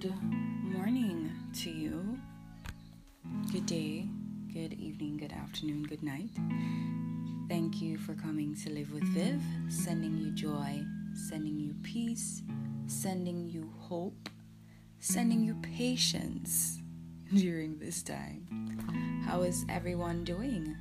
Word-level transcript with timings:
Good 0.00 0.22
morning 0.62 1.30
to 1.56 1.70
you. 1.70 2.18
Good 3.52 3.66
day, 3.66 4.08
good 4.50 4.72
evening, 4.72 5.18
good 5.18 5.32
afternoon, 5.32 5.82
good 5.82 6.02
night. 6.02 6.30
Thank 7.50 7.82
you 7.82 7.98
for 7.98 8.14
coming 8.14 8.56
to 8.64 8.70
live 8.70 8.94
with 8.94 9.02
Viv, 9.12 9.42
sending 9.68 10.16
you 10.16 10.30
joy, 10.30 10.82
sending 11.12 11.60
you 11.60 11.74
peace, 11.82 12.40
sending 12.86 13.46
you 13.46 13.70
hope, 13.78 14.30
sending 15.00 15.44
you 15.44 15.54
patience 15.56 16.78
during 17.34 17.78
this 17.78 18.02
time. 18.02 19.22
How 19.26 19.42
is 19.42 19.66
everyone 19.68 20.24
doing? 20.24 20.74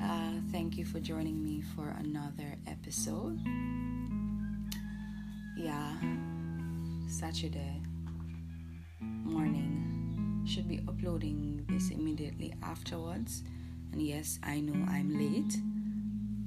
Uh, 0.00 0.34
thank 0.52 0.78
you 0.78 0.84
for 0.84 1.00
joining 1.00 1.42
me 1.42 1.60
for 1.74 1.88
another 1.98 2.56
episode. 2.68 3.40
Yeah, 5.56 5.92
Saturday 7.08 7.82
morning. 9.28 10.42
Should 10.46 10.68
be 10.68 10.80
uploading 10.88 11.64
this 11.68 11.90
immediately 11.90 12.54
afterwards. 12.62 13.42
And 13.92 14.00
yes, 14.00 14.38
I 14.42 14.60
know 14.60 14.86
I'm 14.88 15.16
late. 15.18 15.56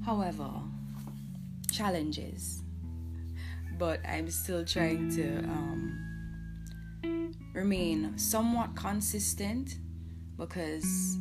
However, 0.04 0.50
challenges. 1.70 2.62
But 3.78 4.00
I'm 4.06 4.30
still 4.30 4.64
trying 4.64 5.10
to 5.16 5.38
um, 5.44 7.32
remain 7.54 8.18
somewhat 8.18 8.74
consistent 8.74 9.76
because 10.36 11.16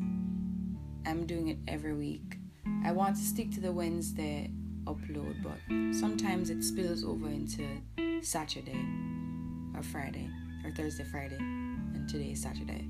I'm 1.05 1.25
doing 1.25 1.49
it 1.49 1.57
every 1.67 1.93
week. 1.93 2.38
I 2.83 2.91
want 2.91 3.16
to 3.16 3.21
stick 3.21 3.52
to 3.52 3.59
the 3.59 3.71
Wednesday 3.71 4.49
upload, 4.85 5.35
but 5.43 5.59
sometimes 5.95 6.49
it 6.49 6.63
spills 6.63 7.03
over 7.03 7.27
into 7.27 7.67
Saturday 8.21 8.83
or 9.75 9.83
Friday 9.83 10.30
or 10.64 10.72
Thursday, 10.72 11.04
Friday, 11.04 11.38
and 11.38 12.08
today 12.09 12.31
is 12.31 12.42
Saturday. 12.42 12.88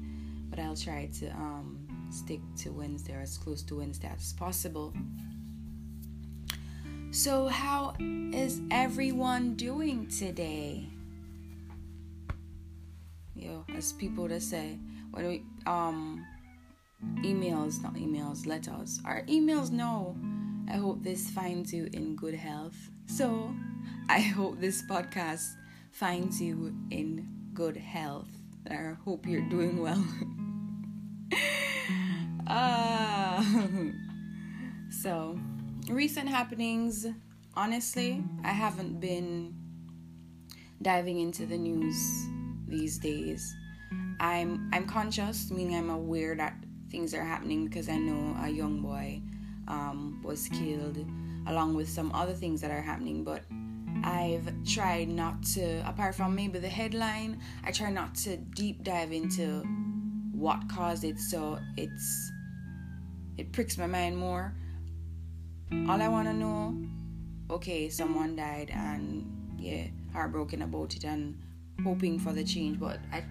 But 0.50 0.60
I'll 0.60 0.76
try 0.76 1.10
to 1.20 1.30
um, 1.32 1.88
stick 2.10 2.42
to 2.58 2.72
Wednesday 2.72 3.14
or 3.14 3.22
as 3.22 3.38
close 3.38 3.64
to 3.64 3.78
Wednesday 3.78 4.12
as 4.14 4.34
possible. 4.34 4.94
So, 7.12 7.48
how 7.48 7.94
is 8.00 8.62
everyone 8.72 9.56
doing 9.56 10.08
today? 10.08 10.88
Yo, 13.36 13.66
as 13.76 13.94
people 13.94 14.28
that 14.28 14.42
say 14.42 14.78
when 15.12 15.28
we 15.28 15.44
um 15.66 16.26
emails, 17.18 17.82
not 17.82 17.96
emails, 17.96 18.46
letters. 18.46 19.00
Our 19.06 19.24
emails 19.24 19.72
no. 19.72 20.16
I 20.70 20.78
hope 20.78 21.04
this 21.04 21.30
finds 21.30 21.74
you 21.74 21.90
in 21.92 22.16
good 22.16 22.36
health. 22.36 22.78
So, 23.08 23.54
I 24.08 24.20
hope 24.20 24.60
this 24.60 24.82
podcast 24.84 25.56
finds 25.92 26.42
you 26.42 26.74
in 26.92 27.28
good 27.54 27.78
health. 27.78 28.30
I 28.70 28.94
hope 29.04 29.26
you're 29.26 29.50
doing 29.50 29.82
well. 29.82 30.04
uh, 32.48 33.44
so, 34.90 35.40
recent 35.90 36.30
happenings, 36.30 37.08
honestly, 37.56 38.24
I 38.44 38.52
haven't 38.52 39.00
been 39.00 39.56
diving 40.82 41.20
into 41.20 41.46
the 41.46 41.58
news 41.58 42.28
these 42.68 42.98
days. 42.98 43.56
I'm 44.20 44.70
I'm 44.72 44.86
conscious, 44.86 45.52
meaning 45.52 45.76
I'm 45.76 45.90
aware 45.90 46.36
that 46.36 46.56
things 46.90 47.14
are 47.14 47.24
happening 47.24 47.66
because 47.66 47.90
I 47.90 47.98
know 47.98 48.38
a 48.44 48.50
young 48.50 48.82
boy 48.82 49.22
um, 49.68 50.22
was 50.24 50.48
killed, 50.50 50.98
along 51.48 51.76
with 51.76 51.90
some 51.90 52.12
other 52.14 52.34
things 52.34 52.62
that 52.62 52.72
are 52.72 52.82
happening. 52.82 53.24
But 53.24 53.44
I've 54.04 54.52
tried 54.66 55.10
not 55.10 55.44
to, 55.54 55.88
apart 55.88 56.16
from 56.16 56.36
maybe 56.36 56.60
the 56.60 56.70
headline, 56.70 57.40
I 57.64 57.72
try 57.72 57.92
not 57.92 58.16
to 58.16 58.38
deep 58.38 58.84
dive 58.84 59.12
into 59.12 59.64
what 60.32 60.68
caused 60.70 61.04
it. 61.04 61.20
So 61.20 61.60
it's 61.78 62.32
it 63.38 63.52
pricks 63.52 63.78
my 63.78 63.88
mind 63.88 64.18
more. 64.18 64.54
All 65.88 66.02
I 66.02 66.08
want 66.08 66.28
to 66.28 66.34
know, 66.34 66.76
okay, 67.50 67.90
someone 67.90 68.36
died, 68.36 68.72
and 68.74 69.26
yeah, 69.58 69.88
heartbroken 70.12 70.64
about 70.64 70.96
it, 70.96 71.04
and 71.06 71.38
hoping 71.84 72.20
for 72.20 72.34
the 72.34 72.44
change. 72.44 72.80
But 72.80 73.00
I 73.12 73.24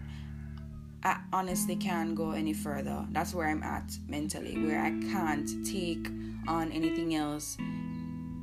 I 1.02 1.20
honestly 1.32 1.76
can't 1.76 2.14
go 2.14 2.32
any 2.32 2.52
further. 2.52 3.06
That's 3.10 3.34
where 3.34 3.48
I'm 3.48 3.62
at 3.62 3.92
mentally, 4.06 4.56
where 4.58 4.80
I 4.80 4.90
can't 5.10 5.48
take 5.66 6.08
on 6.46 6.72
anything 6.72 7.14
else 7.14 7.56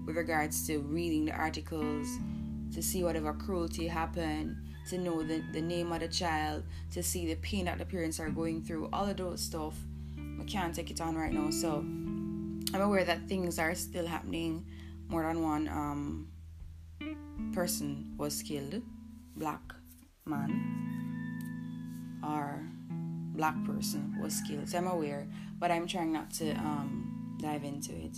with 0.08 0.16
regards 0.16 0.66
to 0.66 0.80
reading 0.80 1.26
the 1.26 1.34
articles, 1.34 2.08
to 2.74 2.82
see 2.82 3.04
whatever 3.04 3.34
cruelty 3.34 3.88
happened, 3.88 4.56
to 4.90 4.98
know 4.98 5.22
the, 5.22 5.44
the 5.52 5.62
name 5.62 5.92
of 5.92 6.00
the 6.00 6.08
child, 6.08 6.64
to 6.94 7.04
see 7.04 7.28
the 7.28 7.36
pain 7.36 7.66
that 7.66 7.78
the 7.78 7.86
parents 7.86 8.20
are 8.20 8.30
going 8.30 8.64
through, 8.64 8.90
all 8.94 9.08
of 9.08 9.18
those 9.18 9.42
stuff. 9.42 9.76
I 10.42 10.46
can't 10.46 10.74
take 10.74 10.90
it 10.90 11.02
on 11.02 11.16
right 11.16 11.34
now. 11.34 11.50
So 11.50 11.80
I'm 11.80 12.82
aware 12.82 13.04
that 13.04 13.28
things 13.28 13.60
are 13.60 13.76
still 13.76 14.08
happening. 14.08 14.66
More 15.10 15.24
than 15.24 15.44
one 15.44 15.68
um, 15.68 16.28
person 17.54 18.14
was 18.18 18.42
killed, 18.42 18.82
black 19.36 19.62
man 20.26 20.88
or 22.24 22.62
black 23.36 23.56
person 23.66 24.18
was 24.22 24.42
killed. 24.48 24.70
So 24.70 24.78
I'm 24.78 24.88
aware, 24.88 25.28
but 25.60 25.72
I'm 25.72 25.88
trying 25.88 26.12
not 26.12 26.32
to 26.36 26.52
um, 26.52 27.38
dive 27.42 27.64
into 27.64 27.94
it. 27.94 28.18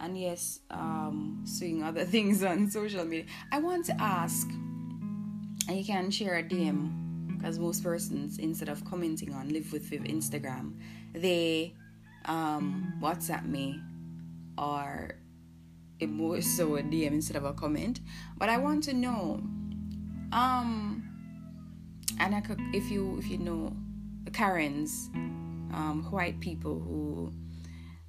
And 0.00 0.18
yes, 0.18 0.60
um, 0.70 1.42
seeing 1.44 1.82
other 1.82 2.04
things 2.14 2.42
on 2.42 2.70
social 2.70 3.04
media. 3.04 3.26
I 3.52 3.58
want 3.58 3.86
to 3.86 4.00
ask, 4.00 4.48
and 4.48 5.76
you 5.76 5.84
can 5.84 6.10
share 6.10 6.36
a 6.36 6.42
DM 6.42 7.36
because 7.36 7.58
most 7.58 7.82
persons, 7.82 8.38
instead 8.38 8.68
of 8.68 8.84
commenting 8.84 9.32
on 9.32 9.48
Live 9.52 9.72
with 9.72 9.82
Viv 9.84 10.02
Instagram, 10.02 10.74
they 11.14 11.74
um, 12.24 12.94
WhatsApp 13.00 13.46
me 13.46 13.80
or 14.56 15.16
it 16.00 16.08
more 16.08 16.40
so 16.40 16.76
a 16.76 16.82
DM 16.82 17.12
instead 17.12 17.36
of 17.36 17.44
a 17.44 17.52
comment. 17.52 18.00
But 18.36 18.48
I 18.48 18.58
want 18.58 18.84
to 18.84 18.92
know, 18.92 19.40
um, 20.32 21.02
and 22.20 22.34
I 22.34 22.40
could, 22.40 22.60
if 22.72 22.90
you 22.90 23.18
if 23.18 23.28
you 23.28 23.38
know 23.38 23.76
the 24.24 24.30
Karens, 24.30 25.10
um, 25.14 26.06
white 26.10 26.38
people 26.40 26.78
who, 26.78 27.32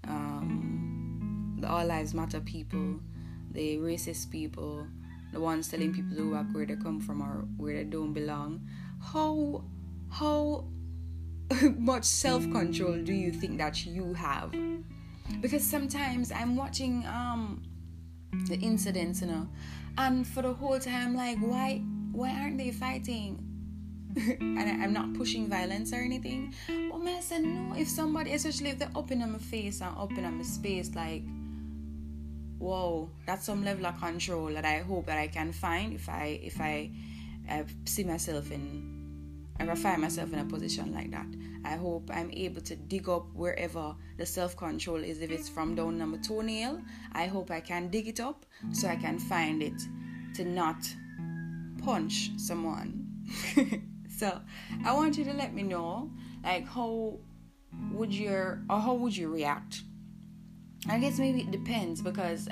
um, 0.07 0.98
the 1.61 1.69
All 1.69 1.85
Lives 1.85 2.13
Matter 2.13 2.39
people, 2.39 2.99
the 3.51 3.77
racist 3.77 4.29
people, 4.29 4.87
the 5.31 5.39
ones 5.39 5.67
telling 5.67 5.93
people 5.93 6.15
to 6.15 6.31
walk 6.31 6.47
where 6.51 6.65
they 6.65 6.75
come 6.75 6.99
from 6.99 7.21
or 7.21 7.45
where 7.57 7.75
they 7.75 7.83
don't 7.83 8.13
belong. 8.13 8.67
How 9.01 9.63
how 10.11 10.65
much 11.77 12.05
self 12.05 12.43
control 12.51 12.97
do 13.03 13.13
you 13.13 13.31
think 13.31 13.57
that 13.57 13.85
you 13.85 14.13
have? 14.13 14.53
Because 15.41 15.63
sometimes 15.63 16.31
I'm 16.31 16.55
watching 16.55 17.05
um 17.05 17.63
the 18.47 18.55
incidents, 18.57 19.21
you 19.21 19.27
know, 19.27 19.47
and 19.97 20.25
for 20.27 20.41
the 20.41 20.53
whole 20.53 20.79
time, 20.79 21.15
like, 21.15 21.37
why 21.39 21.81
why 22.11 22.31
aren't 22.31 22.57
they 22.57 22.71
fighting? 22.71 23.45
and 24.39 24.59
I, 24.59 24.83
am 24.83 24.91
not 24.91 25.13
pushing 25.13 25.47
violence 25.47 25.93
or 25.93 25.97
anything. 25.97 26.53
But 26.67 27.07
I 27.07 27.19
said 27.19 27.43
no. 27.43 27.75
If 27.75 27.87
somebody, 27.87 28.33
especially 28.33 28.71
if 28.71 28.79
they're 28.79 28.91
up 28.95 29.11
in 29.11 29.19
my 29.19 29.37
face 29.37 29.81
and 29.81 29.95
up 29.95 30.11
in 30.11 30.37
my 30.37 30.43
space, 30.43 30.95
like, 30.95 31.23
whoa, 32.59 33.09
that's 33.25 33.45
some 33.45 33.63
level 33.63 33.85
of 33.85 33.99
control 33.99 34.47
that 34.53 34.65
I 34.65 34.79
hope 34.79 35.07
that 35.07 35.17
I 35.17 35.27
can 35.27 35.51
find 35.51 35.93
if 35.93 36.07
I 36.09 36.39
if 36.43 36.59
I, 36.61 36.91
I 37.49 37.65
see 37.85 38.03
myself 38.03 38.51
in, 38.51 39.47
if 39.59 39.69
I 39.69 39.75
find 39.75 40.01
myself 40.01 40.31
in 40.33 40.39
a 40.39 40.45
position 40.45 40.93
like 40.93 41.11
that. 41.11 41.27
I 41.65 41.75
hope 41.75 42.09
I'm 42.13 42.31
able 42.31 42.61
to 42.61 42.75
dig 42.75 43.09
up 43.09 43.33
wherever 43.33 43.95
the 44.17 44.25
self 44.25 44.55
control 44.55 45.03
is. 45.03 45.21
If 45.21 45.31
it's 45.31 45.49
from 45.49 45.75
down 45.75 45.99
my 45.99 46.17
toenail, 46.17 46.81
I 47.13 47.27
hope 47.27 47.51
I 47.51 47.59
can 47.59 47.89
dig 47.89 48.07
it 48.07 48.19
up 48.19 48.45
so 48.71 48.87
I 48.87 48.95
can 48.95 49.19
find 49.19 49.61
it 49.63 49.81
to 50.35 50.45
not 50.45 50.87
punch 51.83 52.31
someone. 52.37 53.07
So 54.19 54.37
I 54.83 54.91
want 54.91 55.17
you 55.17 55.23
to 55.23 55.33
let 55.33 55.53
me 55.53 55.63
know, 55.63 56.11
like, 56.43 56.67
how 56.67 57.19
would 57.93 58.13
your 58.13 58.61
or 58.69 58.77
how 58.77 58.93
would 58.95 59.15
you 59.15 59.29
react? 59.29 59.83
I 60.87 60.99
guess 60.99 61.19
maybe 61.19 61.41
it 61.41 61.51
depends 61.51 62.01
because 62.01 62.47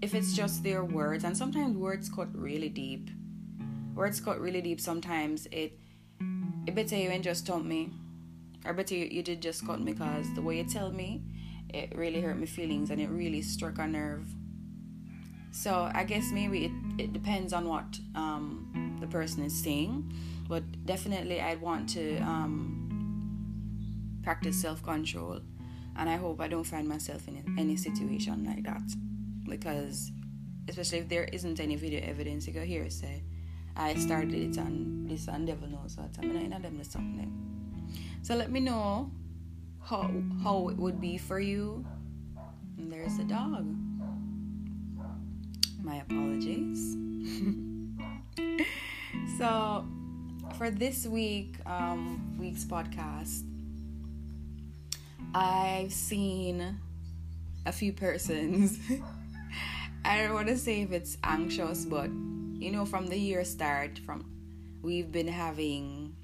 if 0.00 0.14
it's 0.14 0.34
just 0.34 0.62
their 0.62 0.84
words, 0.84 1.24
and 1.24 1.36
sometimes 1.36 1.76
words 1.76 2.08
cut 2.08 2.28
really 2.34 2.68
deep. 2.68 3.10
Words 3.94 4.20
cut 4.20 4.40
really 4.40 4.60
deep. 4.60 4.80
Sometimes 4.80 5.46
it 5.50 5.78
it 6.66 6.74
better 6.74 6.96
you 6.96 7.10
ain't 7.10 7.24
just 7.24 7.46
told 7.46 7.66
me, 7.66 7.90
or 8.64 8.72
better 8.72 8.94
you, 8.94 9.06
you 9.06 9.22
did 9.22 9.42
just 9.42 9.66
cut 9.66 9.80
me 9.80 9.92
because 9.92 10.32
the 10.34 10.42
way 10.42 10.58
you 10.58 10.64
tell 10.64 10.92
me, 10.92 11.22
it 11.68 11.96
really 11.96 12.20
hurt 12.20 12.38
my 12.38 12.46
feelings 12.46 12.90
and 12.90 13.00
it 13.00 13.08
really 13.08 13.42
struck 13.42 13.78
a 13.78 13.86
nerve. 13.86 14.28
So 15.50 15.90
I 15.92 16.04
guess 16.04 16.30
maybe 16.32 16.66
it, 16.66 16.72
it 16.98 17.12
depends 17.12 17.52
on 17.52 17.68
what 17.68 17.98
um, 18.14 18.96
the 19.00 19.06
person 19.06 19.44
is 19.44 19.62
saying 19.62 20.10
but 20.52 20.84
definitely 20.84 21.40
I'd 21.40 21.62
want 21.62 21.88
to 21.90 22.18
um, 22.18 24.20
practice 24.22 24.60
self 24.60 24.82
control, 24.82 25.40
and 25.96 26.08
I 26.08 26.16
hope 26.16 26.40
I 26.40 26.48
don't 26.48 26.64
find 26.64 26.88
myself 26.88 27.28
in 27.28 27.42
any 27.58 27.76
situation 27.76 28.44
like 28.44 28.64
that 28.64 28.82
because, 29.48 30.10
especially 30.68 30.98
if 30.98 31.08
there 31.08 31.24
isn't 31.24 31.60
any 31.60 31.76
video 31.76 32.00
evidence, 32.02 32.46
you 32.46 32.52
go 32.52 32.62
here 32.62 32.88
say, 32.90 33.22
I 33.76 33.94
started 33.94 34.34
it 34.34 34.56
and 34.56 35.08
this 35.08 35.28
and 35.28 35.46
devil 35.46 35.68
knows 35.68 35.96
what. 35.96 36.10
I 36.18 36.26
mean, 36.26 36.52
I 36.52 36.58
them 36.58 36.78
the 36.78 36.84
something. 36.84 37.32
So 38.22 38.34
let 38.34 38.50
me 38.50 38.60
know 38.60 39.10
how 39.82 40.10
how 40.42 40.68
it 40.68 40.76
would 40.76 41.00
be 41.00 41.18
for 41.18 41.40
you. 41.40 41.84
And 42.78 42.92
there's 42.92 43.18
a 43.18 43.24
dog. 43.24 43.66
My 45.82 45.96
apologies. 45.96 46.96
so 49.38 49.84
for 50.56 50.70
this 50.70 51.06
week, 51.06 51.56
um, 51.66 52.36
week's 52.38 52.64
podcast, 52.64 53.42
I've 55.34 55.92
seen 55.92 56.78
a 57.66 57.72
few 57.72 57.92
persons. 57.92 58.78
I 60.04 60.18
don't 60.18 60.34
want 60.34 60.48
to 60.48 60.58
say 60.58 60.82
if 60.82 60.92
it's 60.92 61.16
anxious, 61.22 61.84
but 61.84 62.08
you 62.08 62.70
know, 62.70 62.84
from 62.84 63.06
the 63.06 63.16
year 63.16 63.44
start, 63.44 63.98
from 64.00 64.24
we've 64.82 65.10
been 65.10 65.28
having 65.28 66.14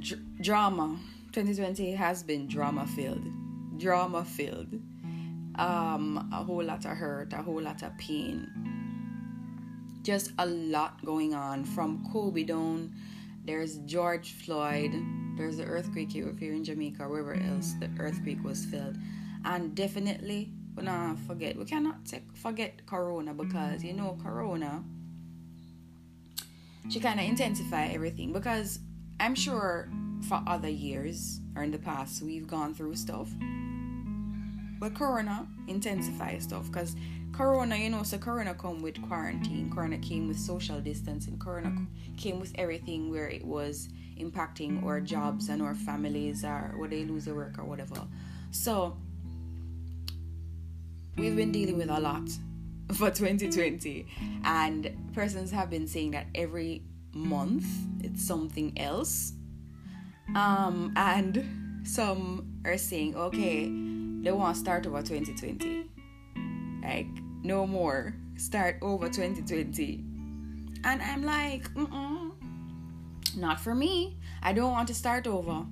dr- 0.00 0.42
drama. 0.42 0.98
2020 1.32 1.92
has 1.92 2.22
been 2.22 2.48
drama 2.48 2.86
filled, 2.86 3.28
drama 3.78 4.24
filled. 4.24 4.74
Um, 5.56 6.30
a 6.32 6.42
whole 6.42 6.62
lot 6.62 6.84
of 6.84 6.96
hurt, 6.96 7.32
a 7.32 7.42
whole 7.42 7.60
lot 7.60 7.82
of 7.82 7.96
pain. 7.98 8.48
Just 10.02 10.32
a 10.38 10.46
lot 10.46 11.04
going 11.04 11.34
on 11.34 11.64
from 11.64 12.06
Kobe 12.12 12.44
down. 12.44 12.94
There's 13.44 13.78
George 13.78 14.32
Floyd. 14.32 14.94
There's 15.38 15.56
the 15.56 15.64
earthquake 15.64 16.10
here 16.10 16.28
if 16.28 16.42
you're 16.42 16.54
in 16.54 16.64
Jamaica, 16.64 17.04
or 17.04 17.08
wherever 17.08 17.34
else 17.34 17.74
the 17.80 17.88
earthquake 17.98 18.42
was 18.44 18.64
felt. 18.66 18.96
and 19.44 19.74
definitely 19.74 20.50
we 20.76 20.82
not 20.82 21.18
forget 21.26 21.56
we 21.56 21.64
cannot 21.64 22.04
take, 22.04 22.24
forget 22.36 22.86
corona 22.86 23.34
because 23.34 23.82
you 23.82 23.92
know 23.92 24.18
corona 24.22 24.82
she 26.88 27.00
kind 27.00 27.20
of 27.20 27.26
intensify 27.26 27.86
everything 27.86 28.32
because 28.32 28.80
i'm 29.20 29.34
sure 29.34 29.88
for 30.28 30.42
other 30.46 30.68
years 30.68 31.40
or 31.56 31.62
in 31.62 31.70
the 31.70 31.78
past 31.78 32.22
we've 32.22 32.46
gone 32.46 32.74
through 32.74 32.94
stuff 32.94 33.28
but 34.80 34.94
corona 34.94 35.46
intensifies 35.66 36.44
stuff 36.44 36.66
because 36.66 36.94
corona 37.38 37.76
you 37.76 37.88
know 37.88 38.02
so 38.02 38.18
corona 38.18 38.52
come 38.52 38.82
with 38.82 39.00
quarantine 39.08 39.70
corona 39.72 39.96
came 39.98 40.26
with 40.26 40.38
social 40.38 40.80
distancing 40.80 41.38
corona 41.38 41.72
came 42.16 42.40
with 42.40 42.52
everything 42.56 43.10
where 43.10 43.28
it 43.28 43.44
was 43.44 43.88
impacting 44.18 44.82
our 44.84 45.00
jobs 45.00 45.48
and 45.48 45.62
our 45.62 45.74
families 45.74 46.44
or 46.44 46.74
where 46.76 46.88
they 46.88 47.04
lose 47.04 47.24
their 47.24 47.34
work 47.34 47.58
or 47.58 47.64
whatever. 47.64 48.06
So 48.50 48.96
we've 51.16 51.36
been 51.36 51.52
dealing 51.52 51.78
with 51.78 51.90
a 51.90 52.00
lot 52.00 52.28
for 52.94 53.10
2020 53.10 54.06
and 54.44 55.12
persons 55.14 55.50
have 55.50 55.70
been 55.70 55.86
saying 55.86 56.12
that 56.12 56.26
every 56.34 56.82
month 57.12 57.66
it's 58.02 58.26
something 58.26 58.78
else. 58.78 59.32
Um 60.34 60.92
and 60.96 61.80
some 61.86 62.60
are 62.64 62.76
saying 62.76 63.16
okay 63.16 63.66
they 64.22 64.32
want 64.32 64.56
to 64.56 64.60
start 64.60 64.86
over 64.86 65.00
2020 65.00 65.88
like 66.82 67.06
no 67.42 67.66
more 67.66 68.14
start 68.36 68.76
over 68.82 69.08
2020 69.08 70.04
and 70.84 71.02
i'm 71.02 71.22
like 71.22 71.72
Mm-mm, 71.74 72.32
not 73.36 73.60
for 73.60 73.74
me 73.74 74.18
i 74.42 74.52
don't 74.52 74.72
want 74.72 74.88
to 74.88 74.94
start 74.94 75.26
over 75.26 75.64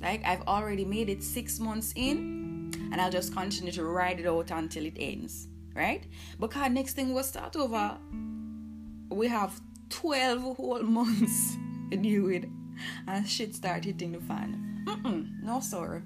like 0.00 0.24
i've 0.24 0.42
already 0.42 0.84
made 0.84 1.08
it 1.08 1.22
six 1.22 1.58
months 1.60 1.92
in 1.96 2.42
and 2.92 3.00
I'll 3.00 3.10
just 3.10 3.32
continue 3.34 3.72
to 3.72 3.84
ride 3.84 4.20
it 4.20 4.26
out 4.26 4.50
until 4.50 4.84
it 4.84 4.96
ends, 4.98 5.48
right? 5.74 6.04
Because 6.38 6.70
next 6.70 6.94
thing 6.94 7.14
we'll 7.14 7.24
start 7.24 7.56
over, 7.56 7.96
we 9.10 9.28
have 9.28 9.58
12 9.90 10.56
whole 10.56 10.82
months 10.82 11.56
new 11.90 12.28
it 12.28 12.44
and 13.06 13.28
shit 13.28 13.54
start 13.54 13.84
hitting 13.84 14.12
the 14.12 14.20
fan. 14.20 14.84
Mm-mm, 14.86 15.42
no, 15.42 15.60
sir. 15.60 16.02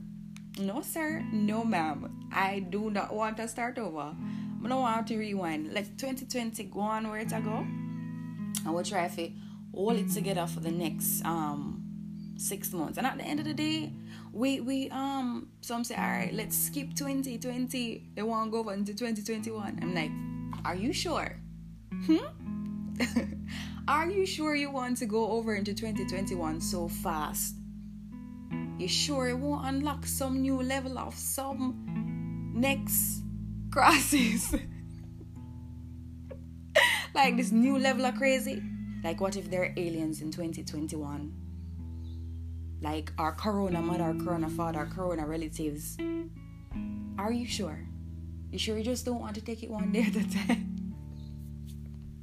No, 0.58 0.80
sir. 0.80 1.24
No, 1.32 1.64
ma'am. 1.64 2.28
I 2.32 2.60
do 2.60 2.90
not 2.90 3.14
want 3.14 3.36
to 3.38 3.48
start 3.48 3.78
over. 3.78 4.14
I 4.64 4.68
don't 4.68 4.80
want 4.80 5.06
to 5.08 5.16
rewind. 5.16 5.72
Let 5.72 5.98
2020 5.98 6.64
go 6.64 6.80
on 6.80 7.08
where 7.08 7.20
it 7.20 7.30
go. 7.30 7.36
And 7.36 8.74
we'll 8.74 8.84
try 8.84 9.08
to 9.08 9.30
hold 9.74 9.96
it 9.96 10.10
together 10.10 10.46
for 10.46 10.60
the 10.60 10.70
next 10.70 11.24
um 11.24 11.82
six 12.36 12.72
months. 12.72 12.98
And 12.98 13.06
at 13.06 13.16
the 13.18 13.24
end 13.24 13.40
of 13.40 13.46
the 13.46 13.54
day, 13.54 13.92
we 14.32 14.60
we 14.60 14.90
um 14.90 15.48
some 15.60 15.84
say, 15.84 15.94
all 15.94 16.02
right, 16.02 16.34
let's 16.34 16.56
skip 16.56 16.94
2020. 16.94 18.10
They 18.14 18.22
want 18.22 18.46
to 18.46 18.50
go 18.50 18.58
over 18.58 18.72
into 18.72 18.94
2021. 18.94 19.78
I'm 19.82 19.94
like, 19.94 20.10
are 20.64 20.74
you 20.74 20.92
sure? 20.92 21.38
Hmm? 22.06 22.16
are 23.88 24.10
you 24.10 24.26
sure 24.26 24.54
you 24.54 24.70
want 24.70 24.96
to 24.98 25.06
go 25.06 25.30
over 25.32 25.54
into 25.54 25.74
2021 25.74 26.60
so 26.60 26.88
fast? 26.88 27.54
You 28.78 28.88
sure 28.88 29.28
it 29.28 29.38
won't 29.38 29.66
unlock 29.66 30.04
some 30.06 30.40
new 30.42 30.62
level 30.62 30.98
of 30.98 31.14
some 31.14 32.52
next 32.54 33.22
crosses? 33.76 34.54
like 37.14 37.36
this 37.36 37.52
new 37.52 37.78
level 37.78 38.06
of 38.06 38.14
crazy? 38.16 38.62
Like 39.04 39.20
what 39.20 39.36
if 39.36 39.50
there 39.50 39.62
are 39.62 39.72
aliens 39.76 40.22
in 40.22 40.30
2021? 40.30 41.46
like 42.82 43.12
our 43.18 43.32
corona 43.32 43.80
mother, 43.80 44.04
our 44.04 44.14
corona 44.14 44.48
father, 44.48 44.80
our 44.80 44.86
corona 44.86 45.26
relatives. 45.26 45.96
Are 47.18 47.32
you 47.32 47.46
sure? 47.46 47.78
You 48.50 48.58
sure 48.58 48.76
you 48.78 48.84
just 48.84 49.04
don't 49.04 49.20
want 49.20 49.34
to 49.36 49.40
take 49.40 49.62
it 49.62 49.70
one 49.70 49.92
day 49.92 50.02
at 50.02 50.16
a 50.16 50.30
time? 50.30 50.94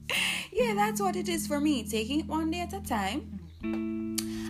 yeah, 0.51 0.73
that's 0.73 1.01
what 1.01 1.15
it 1.15 1.27
is 1.27 1.47
for 1.47 1.59
me. 1.59 1.83
Taking 1.87 2.21
it 2.21 2.27
one 2.27 2.51
day 2.51 2.61
at 2.61 2.73
a 2.73 2.81
time. 2.81 3.39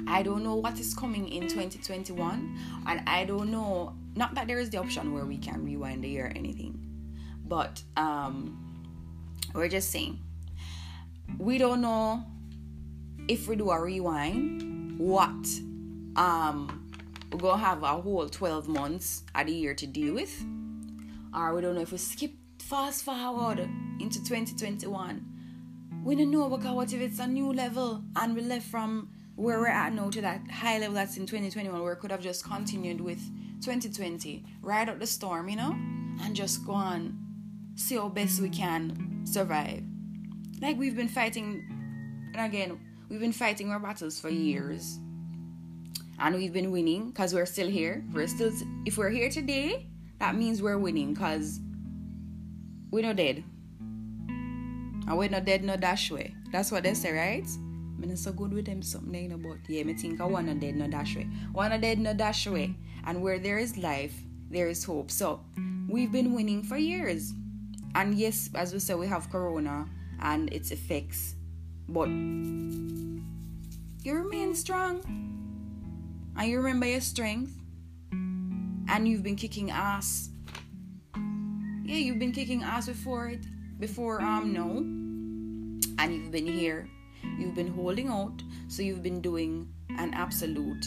I 0.07 0.21
don't 0.21 0.43
know 0.43 0.55
what 0.55 0.79
is 0.79 0.93
coming 0.93 1.27
in 1.29 1.43
2021, 1.43 2.59
and 2.85 3.01
I 3.07 3.25
don't 3.25 3.49
know. 3.49 3.95
Not 4.15 4.35
that 4.35 4.47
there 4.47 4.59
is 4.59 4.69
the 4.69 4.77
option 4.77 5.13
where 5.13 5.25
we 5.25 5.37
can 5.37 5.63
rewind 5.63 6.03
the 6.03 6.09
year 6.09 6.27
or 6.27 6.33
anything, 6.35 6.77
but 7.53 7.83
um, 7.97 8.57
we're 9.53 9.67
just 9.67 9.91
saying 9.91 10.19
we 11.37 11.59
don't 11.59 11.81
know 11.81 12.25
if 13.27 13.47
we 13.47 13.55
do 13.55 13.69
a 13.69 13.79
rewind 13.79 14.97
what 14.97 15.45
um, 16.15 16.89
we're 17.31 17.37
gonna 17.37 17.61
have 17.61 17.83
a 17.83 18.01
whole 18.01 18.27
12 18.27 18.67
months 18.67 19.21
of 19.35 19.45
the 19.45 19.53
year 19.53 19.75
to 19.75 19.85
deal 19.85 20.15
with. 20.15 20.43
Or 21.31 21.53
we 21.53 21.61
don't 21.61 21.75
know 21.75 21.81
if 21.81 21.91
we 21.91 21.99
skip 21.99 22.31
fast 22.57 23.05
forward 23.05 23.59
into 23.99 24.17
2021. 24.23 25.23
We 26.03 26.15
don't 26.15 26.31
know 26.31 26.49
because 26.49 26.73
what 26.73 26.91
if 26.91 27.01
it's 27.01 27.19
a 27.19 27.27
new 27.27 27.53
level 27.53 28.03
and 28.15 28.35
we 28.35 28.41
left 28.41 28.65
from 28.65 29.09
where 29.35 29.59
we're 29.59 29.67
at 29.67 29.93
now 29.93 30.09
to 30.09 30.21
that 30.21 30.49
high 30.49 30.79
level 30.79 30.95
that's 30.95 31.17
in 31.17 31.27
2021 31.27 31.79
where 31.79 31.93
we 31.93 32.01
could 32.01 32.09
have 32.09 32.21
just 32.21 32.43
continued 32.43 32.99
with 32.99 33.21
2020, 33.61 34.43
ride 34.63 34.89
out 34.89 34.97
the 34.97 35.05
storm, 35.05 35.49
you 35.49 35.55
know, 35.55 35.75
and 36.23 36.35
just 36.35 36.65
go 36.65 36.73
on, 36.73 37.22
see 37.75 37.95
how 37.95 38.09
best 38.09 38.41
we 38.41 38.49
can 38.49 39.21
survive. 39.25 39.83
Like 40.61 40.77
we've 40.77 40.95
been 40.95 41.09
fighting, 41.09 41.63
and 42.33 42.45
again, 42.45 42.79
we've 43.09 43.19
been 43.19 43.33
fighting 43.33 43.71
our 43.71 43.79
battles 43.79 44.19
for 44.19 44.29
years 44.29 44.99
and 46.19 46.35
we've 46.35 46.53
been 46.53 46.71
winning 46.71 47.07
because 47.07 47.33
we're 47.33 47.45
still 47.45 47.69
here. 47.69 48.03
We're 48.13 48.27
still, 48.27 48.51
if 48.85 48.97
we're 48.97 49.09
here 49.09 49.29
today, 49.29 49.87
that 50.19 50.35
means 50.35 50.61
we're 50.61 50.77
winning 50.77 51.13
because 51.13 51.59
we're 52.91 53.03
not 53.03 53.17
dead. 53.17 53.43
And 54.29 55.17
we're 55.17 55.29
not 55.29 55.45
dead 55.45 55.63
no 55.63 55.75
dash 55.75 56.11
way. 56.11 56.33
That's 56.51 56.71
what 56.71 56.83
they 56.83 56.93
say, 56.93 57.11
right? 57.11 57.45
I'm 57.45 58.07
not 58.07 58.17
so 58.17 58.31
good 58.31 58.53
with 58.53 58.65
them 58.65 58.81
something, 58.81 59.21
you 59.21 59.29
know, 59.29 59.37
but 59.37 59.57
yeah, 59.67 59.83
me 59.83 59.93
think 59.93 60.21
I 60.21 60.25
want 60.25 60.47
to 60.47 60.55
dead 60.55 60.75
no 60.75 60.87
dash 60.87 61.15
way. 61.15 61.27
Wanna 61.51 61.77
dead 61.77 61.99
no 61.99 62.13
dash 62.13 62.47
way. 62.47 62.75
And 63.05 63.21
where 63.21 63.39
there 63.39 63.57
is 63.57 63.77
life, 63.77 64.13
there 64.49 64.69
is 64.69 64.83
hope. 64.83 65.11
So 65.11 65.43
we've 65.89 66.11
been 66.11 66.33
winning 66.33 66.63
for 66.63 66.77
years. 66.77 67.33
And 67.95 68.15
yes, 68.15 68.49
as 68.55 68.73
we 68.73 68.79
said, 68.79 68.97
we 68.97 69.07
have 69.07 69.29
corona 69.29 69.87
and 70.21 70.51
its 70.51 70.71
effects. 70.71 71.35
But 71.87 72.09
you 72.09 73.23
remain 74.05 74.55
strong. 74.55 75.01
And 76.35 76.49
you 76.49 76.57
remember 76.57 76.87
your 76.87 77.01
strength. 77.01 77.51
And 78.11 79.07
you've 79.07 79.23
been 79.23 79.35
kicking 79.35 79.71
ass. 79.71 80.29
Yeah 81.85 81.97
you've 81.97 82.19
been 82.19 82.31
kicking 82.31 82.63
ass 82.63 82.87
before 82.87 83.27
it 83.27 83.45
before 83.79 84.21
um 84.21 84.53
no. 84.53 84.77
And 85.99 86.13
you've 86.13 86.31
been 86.31 86.47
here. 86.47 86.87
You've 87.37 87.55
been 87.55 87.67
holding 87.73 88.07
out. 88.07 88.41
So 88.67 88.81
you've 88.81 89.03
been 89.03 89.21
doing 89.21 89.67
an 89.97 90.13
absolute 90.13 90.85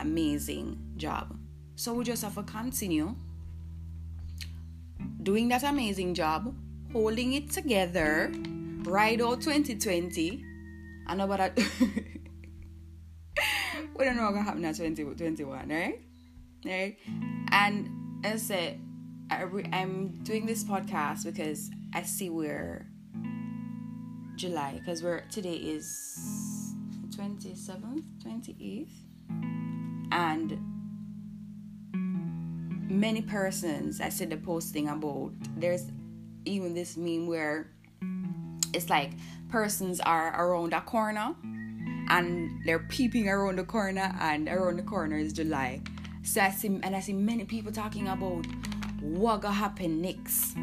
amazing 0.00 0.78
job. 0.96 1.36
So 1.76 1.94
we 1.94 2.04
just 2.04 2.22
have 2.22 2.34
to 2.34 2.42
continue 2.42 3.14
doing 5.22 5.48
that 5.48 5.62
amazing 5.62 6.14
job 6.14 6.54
holding 6.92 7.32
it 7.34 7.50
together 7.50 8.32
ride 8.84 9.20
out 9.20 9.40
2020 9.40 10.44
and 11.08 11.22
about 11.22 11.38
that 11.38 11.58
we 13.98 14.04
don't 14.04 14.16
know 14.16 14.22
what's 14.22 14.34
gonna 14.34 14.44
happen 14.44 14.64
at 14.64 14.76
2021, 14.76 15.68
right? 15.68 16.00
Right? 16.64 16.96
And 17.50 18.24
as 18.24 18.44
I 18.44 18.54
said, 18.54 18.80
I, 19.30 19.44
am 19.72 20.20
doing 20.22 20.46
this 20.46 20.64
podcast 20.64 21.24
because 21.24 21.70
I 21.92 22.02
see 22.02 22.30
where 22.30 22.86
July 24.36 24.78
because 24.78 25.02
we're 25.02 25.22
today 25.30 25.56
is 25.56 26.74
27th, 27.10 28.04
28th, 28.24 28.88
and 30.12 30.77
Mm. 32.88 32.90
many 32.90 33.22
persons 33.22 34.00
I 34.00 34.08
see 34.08 34.24
the 34.24 34.36
posting 34.36 34.88
about 34.88 35.32
there's 35.56 35.86
even 36.44 36.74
this 36.74 36.96
meme 36.96 37.26
where 37.26 37.70
it's 38.72 38.88
like 38.88 39.12
persons 39.48 40.00
are 40.00 40.28
around 40.34 40.72
a 40.72 40.80
corner 40.80 41.34
and 42.08 42.64
they're 42.64 42.78
peeping 42.78 43.28
around 43.28 43.58
the 43.58 43.64
corner 43.64 44.14
and 44.20 44.48
around 44.48 44.78
the 44.78 44.82
corner 44.82 45.16
is 45.16 45.32
July. 45.32 45.82
So 46.22 46.40
I 46.40 46.50
see 46.50 46.68
and 46.82 46.96
I 46.96 47.00
see 47.00 47.12
many 47.12 47.44
people 47.44 47.72
talking 47.72 48.08
about 48.08 48.46
what 49.00 49.42
gonna 49.42 49.54
happen 49.54 50.00
next. 50.00 50.56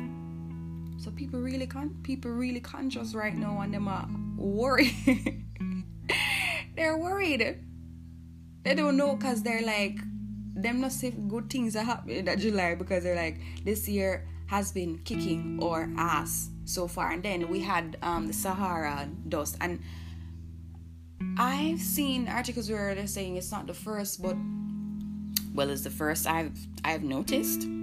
So 0.97 1.11
people 1.11 1.39
really 1.39 1.67
con 1.67 1.95
people 2.03 2.31
really 2.31 2.59
conscious 2.59 3.13
right 3.13 3.35
now 3.35 3.61
and 3.61 3.73
them 3.73 3.87
are 3.87 4.07
worried. 4.37 4.95
they're 6.75 6.97
worried. 6.97 7.59
They 8.63 8.73
don't 8.73 8.97
know 8.97 9.15
because 9.15 9.43
they're 9.43 9.61
like 9.61 9.99
them 10.55 10.81
not 10.81 10.91
say 10.91 11.11
good 11.11 11.49
things 11.49 11.75
are 11.75 11.83
happening 11.83 12.25
in 12.25 12.39
July 12.39 12.75
because 12.75 13.03
they're 13.03 13.15
like 13.15 13.39
this 13.63 13.87
year 13.87 14.25
has 14.47 14.71
been 14.71 14.97
kicking 14.99 15.59
our 15.61 15.89
ass 15.97 16.49
so 16.65 16.87
far. 16.87 17.11
And 17.11 17.23
then 17.23 17.49
we 17.49 17.59
had 17.59 17.97
um, 18.01 18.27
the 18.27 18.33
Sahara 18.33 19.09
dust. 19.27 19.57
And 19.59 19.81
I've 21.37 21.81
seen 21.81 22.27
articles 22.27 22.69
where 22.69 22.95
they're 22.95 23.07
saying 23.07 23.37
it's 23.37 23.51
not 23.51 23.67
the 23.67 23.73
first 23.73 24.21
but 24.21 24.35
well 25.53 25.69
it's 25.69 25.83
the 25.83 25.89
first 25.89 26.27
I've 26.27 26.57
I've 26.83 27.03
noticed. 27.03 27.67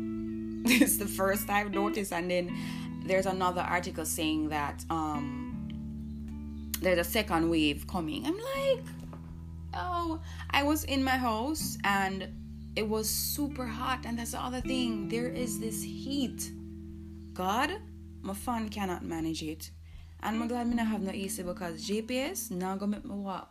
It's 0.65 0.97
the 0.97 1.09
first 1.09 1.51
I've 1.51 1.73
noticed. 1.73 2.13
And 2.13 2.31
then 2.31 2.57
there's 3.05 3.27
another 3.27 3.63
article 3.63 4.05
saying 4.05 4.51
that 4.51 4.85
um 4.91 5.69
there's 6.81 6.99
a 6.99 7.05
second 7.05 7.51
wave 7.51 7.87
coming. 7.87 8.25
I'm 8.25 8.37
like 8.37 8.85
oh 9.75 10.21
I 10.51 10.63
was 10.63 10.85
in 10.85 11.03
my 11.03 11.17
house 11.17 11.79
and 11.85 12.29
it 12.75 12.89
was 12.89 13.09
super 13.09 13.67
hot 13.67 14.01
and 14.05 14.19
that's 14.19 14.35
all 14.35 14.51
the 14.51 14.59
other 14.59 14.69
thing. 14.69 15.09
There 15.09 15.29
is 15.29 15.61
this 15.61 15.83
heat. 15.83 16.53
God 17.35 17.73
my 18.23 18.35
fan 18.35 18.69
cannot 18.69 19.05
manage 19.05 19.43
it. 19.43 19.71
And 20.23 20.39
my 20.39 20.47
glad 20.47 20.69
not 20.69 20.87
have 20.87 21.03
no 21.03 21.11
AC 21.11 21.43
because 21.43 21.85
JPS 21.89 22.53
now 22.53 22.77
gonna 22.77 22.93
make 22.93 23.05
me 23.05 23.17
walk. 23.17 23.51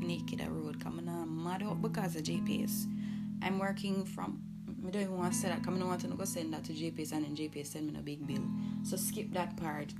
Naked 0.00 0.40
a 0.40 0.50
road 0.50 0.82
coming 0.82 1.06
on 1.06 1.44
mad 1.44 1.62
up 1.62 1.82
because 1.82 2.16
of 2.16 2.22
JPS 2.22 2.86
I'm 3.42 3.58
working 3.58 4.04
from 4.04 4.42
I 4.86 4.90
don't 4.90 5.02
even 5.02 5.18
want 5.18 5.32
to 5.34 5.38
say 5.38 5.48
that 5.48 5.58
I 5.58 5.62
don't 5.64 5.86
want 5.86 6.00
to 6.00 6.08
go 6.08 6.24
send 6.24 6.54
that 6.54 6.64
to 6.64 6.72
JPS 6.72 7.12
and 7.12 7.24
then 7.24 7.36
JPS 7.36 7.66
send 7.66 7.92
me 7.92 7.98
a 7.98 8.02
big 8.02 8.26
bill. 8.26 8.42
So 8.84 8.96
skip 8.96 9.32
that 9.34 9.56
part. 9.56 9.92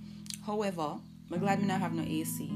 However 0.47 0.99
I'm 1.31 1.39
glad 1.39 1.63
not 1.63 1.81
have 1.81 1.93
no 1.93 2.03
AC 2.03 2.51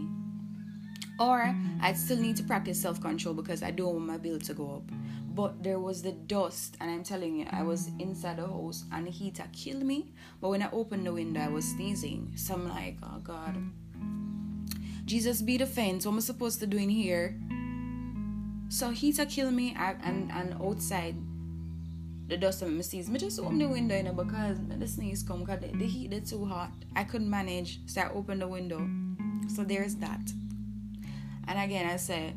or 1.21 1.54
I 1.81 1.92
still 1.92 2.16
need 2.16 2.37
to 2.37 2.42
practice 2.42 2.81
self 2.81 3.00
control 3.02 3.35
because 3.35 3.62
I 3.62 3.71
don't 3.71 3.95
want 3.95 4.07
my 4.07 4.16
bill 4.16 4.38
to 4.38 4.54
go 4.54 4.76
up 4.76 4.90
but 5.34 5.62
there 5.62 5.78
was 5.78 6.02
the 6.02 6.12
dust 6.12 6.76
and 6.80 6.90
i'm 6.90 7.02
telling 7.02 7.36
you 7.36 7.46
i 7.50 7.62
was 7.62 7.90
inside 7.98 8.36
the 8.36 8.46
house 8.46 8.84
and 8.92 9.06
the 9.06 9.10
heater 9.10 9.44
killed 9.52 9.82
me. 9.82 10.12
But 10.40 10.50
when 10.50 10.62
i 10.62 10.70
opened 10.70 11.06
the 11.06 11.12
window 11.12 11.40
i 11.40 11.48
was 11.48 11.64
sneezing. 11.64 12.32
So 12.36 12.54
i'm 12.54 12.68
like 12.68 12.98
oh 13.02 13.18
god. 13.22 13.56
Jesus 15.04 15.42
be 15.42 15.56
the 15.56 15.66
fence. 15.66 16.06
What 16.06 16.12
am 16.12 16.18
i 16.18 16.20
supposed 16.20 16.60
to 16.60 16.66
do 16.66 16.76
in 16.76 16.88
here? 16.88 17.38
So 18.68 18.90
heater 18.90 19.26
killed 19.26 19.54
me 19.54 19.74
I, 19.76 19.92
and 20.02 20.30
and 20.32 20.54
outside 20.62 21.16
the 22.28 22.36
dust 22.36 22.62
of 22.62 22.70
my 22.70 22.82
sneeze. 22.82 23.10
Me 23.10 23.18
just 23.18 23.38
open 23.38 23.58
the 23.58 23.68
window 23.68 23.96
you 23.96 24.04
know 24.04 24.12
because 24.12 24.58
the 24.68 24.86
sneeze 24.86 25.22
come 25.22 25.40
because 25.40 25.60
the, 25.60 25.76
the 25.76 25.86
heat 25.86 26.12
is 26.12 26.30
too 26.30 26.44
hot. 26.44 26.72
I 26.94 27.04
couldn't 27.04 27.30
manage 27.30 27.80
so 27.86 28.02
i 28.02 28.10
opened 28.10 28.42
the 28.42 28.48
window. 28.48 28.86
So 29.48 29.64
there's 29.64 29.96
that. 29.96 30.30
And 31.48 31.58
again 31.58 31.88
i 31.88 31.96
said 31.96 32.36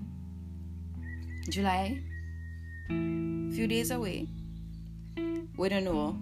july 1.49 2.01
few 2.87 3.67
days 3.67 3.91
away. 3.91 4.27
We 5.57 5.69
don't 5.69 5.83
know. 5.83 6.17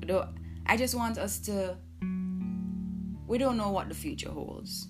We 0.00 0.06
don't, 0.06 0.28
I 0.66 0.76
just 0.76 0.94
want 0.94 1.18
us 1.18 1.38
to. 1.40 1.76
We 3.26 3.38
don't 3.38 3.56
know 3.56 3.70
what 3.70 3.88
the 3.88 3.94
future 3.94 4.30
holds. 4.30 4.88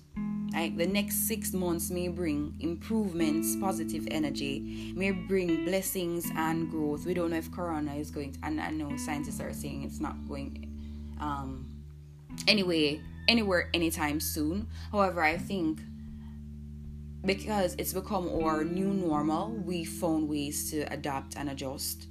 Like 0.53 0.75
the 0.75 0.87
next 0.87 1.27
six 1.27 1.53
months 1.53 1.89
may 1.89 2.09
bring 2.09 2.55
improvements, 2.59 3.55
positive 3.55 4.07
energy, 4.11 4.91
may 4.95 5.11
bring 5.11 5.63
blessings 5.63 6.29
and 6.35 6.69
growth. 6.69 7.05
We 7.05 7.13
don't 7.13 7.29
know 7.29 7.37
if 7.37 7.51
Corona 7.51 7.95
is 7.95 8.11
going 8.11 8.33
to, 8.33 8.39
and 8.43 8.59
I 8.59 8.69
know 8.71 8.97
scientists 8.97 9.39
are 9.39 9.53
saying 9.53 9.83
it's 9.83 10.01
not 10.01 10.15
going 10.27 10.67
um, 11.21 11.69
anyway, 12.47 12.99
anywhere 13.29 13.69
anytime 13.73 14.19
soon. 14.19 14.67
However, 14.91 15.23
I 15.23 15.37
think 15.37 15.79
because 17.23 17.75
it's 17.77 17.93
become 17.93 18.29
our 18.43 18.63
new 18.63 18.93
normal, 18.93 19.51
we 19.51 19.85
found 19.85 20.27
ways 20.27 20.71
to 20.71 20.81
adapt 20.91 21.35
and 21.37 21.49
adjust 21.49 22.07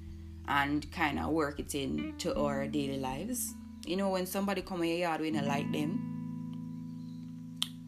and 0.47 0.90
kind 0.93 1.19
of 1.19 1.31
work 1.31 1.59
it 1.59 1.75
into 1.75 2.35
our 2.37 2.67
daily 2.67 2.99
lives. 2.99 3.55
You 3.87 3.97
know, 3.97 4.11
when 4.11 4.26
somebody 4.26 4.62
come 4.62 4.83
in 4.83 4.88
your 4.90 4.99
yard, 4.99 5.21
we 5.21 5.31
don't 5.31 5.47
like 5.47 5.71
them. 5.73 6.07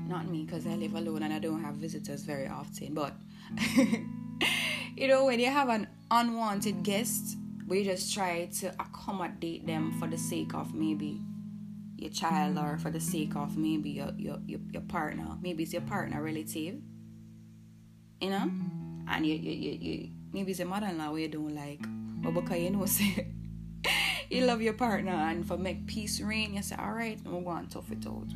Not 0.08 0.28
me, 0.28 0.44
because 0.44 0.66
I 0.66 0.74
live 0.74 0.94
alone 0.94 1.22
and 1.22 1.32
I 1.32 1.38
don't 1.38 1.62
have 1.62 1.74
visitors 1.74 2.22
very 2.22 2.48
often. 2.48 2.94
But 2.94 3.14
you 4.96 5.06
know, 5.06 5.26
when 5.26 5.38
you 5.38 5.46
have 5.46 5.68
an 5.68 5.86
unwanted 6.10 6.82
guest, 6.82 7.36
we 7.68 7.84
just 7.84 8.12
try 8.12 8.46
to 8.60 8.68
accommodate 8.80 9.64
them 9.66 9.92
for 10.00 10.08
the 10.08 10.18
sake 10.18 10.54
of 10.54 10.74
maybe 10.74 11.20
your 11.96 12.10
child 12.10 12.58
or 12.58 12.78
for 12.78 12.90
the 12.90 13.00
sake 13.00 13.36
of 13.36 13.56
maybe 13.56 13.90
your 13.90 14.10
your, 14.18 14.38
your, 14.44 14.58
your 14.72 14.82
partner. 14.82 15.36
Maybe 15.40 15.62
it's 15.62 15.72
your 15.72 15.82
partner 15.82 16.20
relative 16.20 16.82
you 18.22 18.30
know, 18.30 18.46
mm-hmm. 18.46 19.08
and 19.08 19.26
you, 19.26 19.34
you, 19.34 19.52
you, 19.52 19.78
you 19.80 20.08
maybe 20.32 20.52
it's 20.52 20.60
a 20.60 20.64
mother-in-law 20.64 21.10
where 21.10 21.20
you 21.20 21.28
don't 21.28 21.54
like, 21.54 21.80
but 21.80 22.30
mm-hmm. 22.30 22.40
because 22.40 22.60
you 22.60 22.70
know, 22.70 22.86
say 22.86 23.26
you 24.30 24.44
love 24.44 24.62
your 24.62 24.74
partner, 24.74 25.10
and 25.10 25.46
for 25.46 25.58
make 25.58 25.86
peace 25.86 26.20
reign, 26.20 26.54
you 26.54 26.62
say, 26.62 26.76
all 26.78 26.92
right, 26.92 27.18
I'm 27.26 27.42
going 27.42 27.66
to 27.66 27.74
tough 27.74 27.90
it 27.90 28.06
out. 28.06 28.28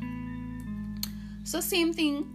So 1.45 1.61
same 1.61 1.93
thing. 1.93 2.33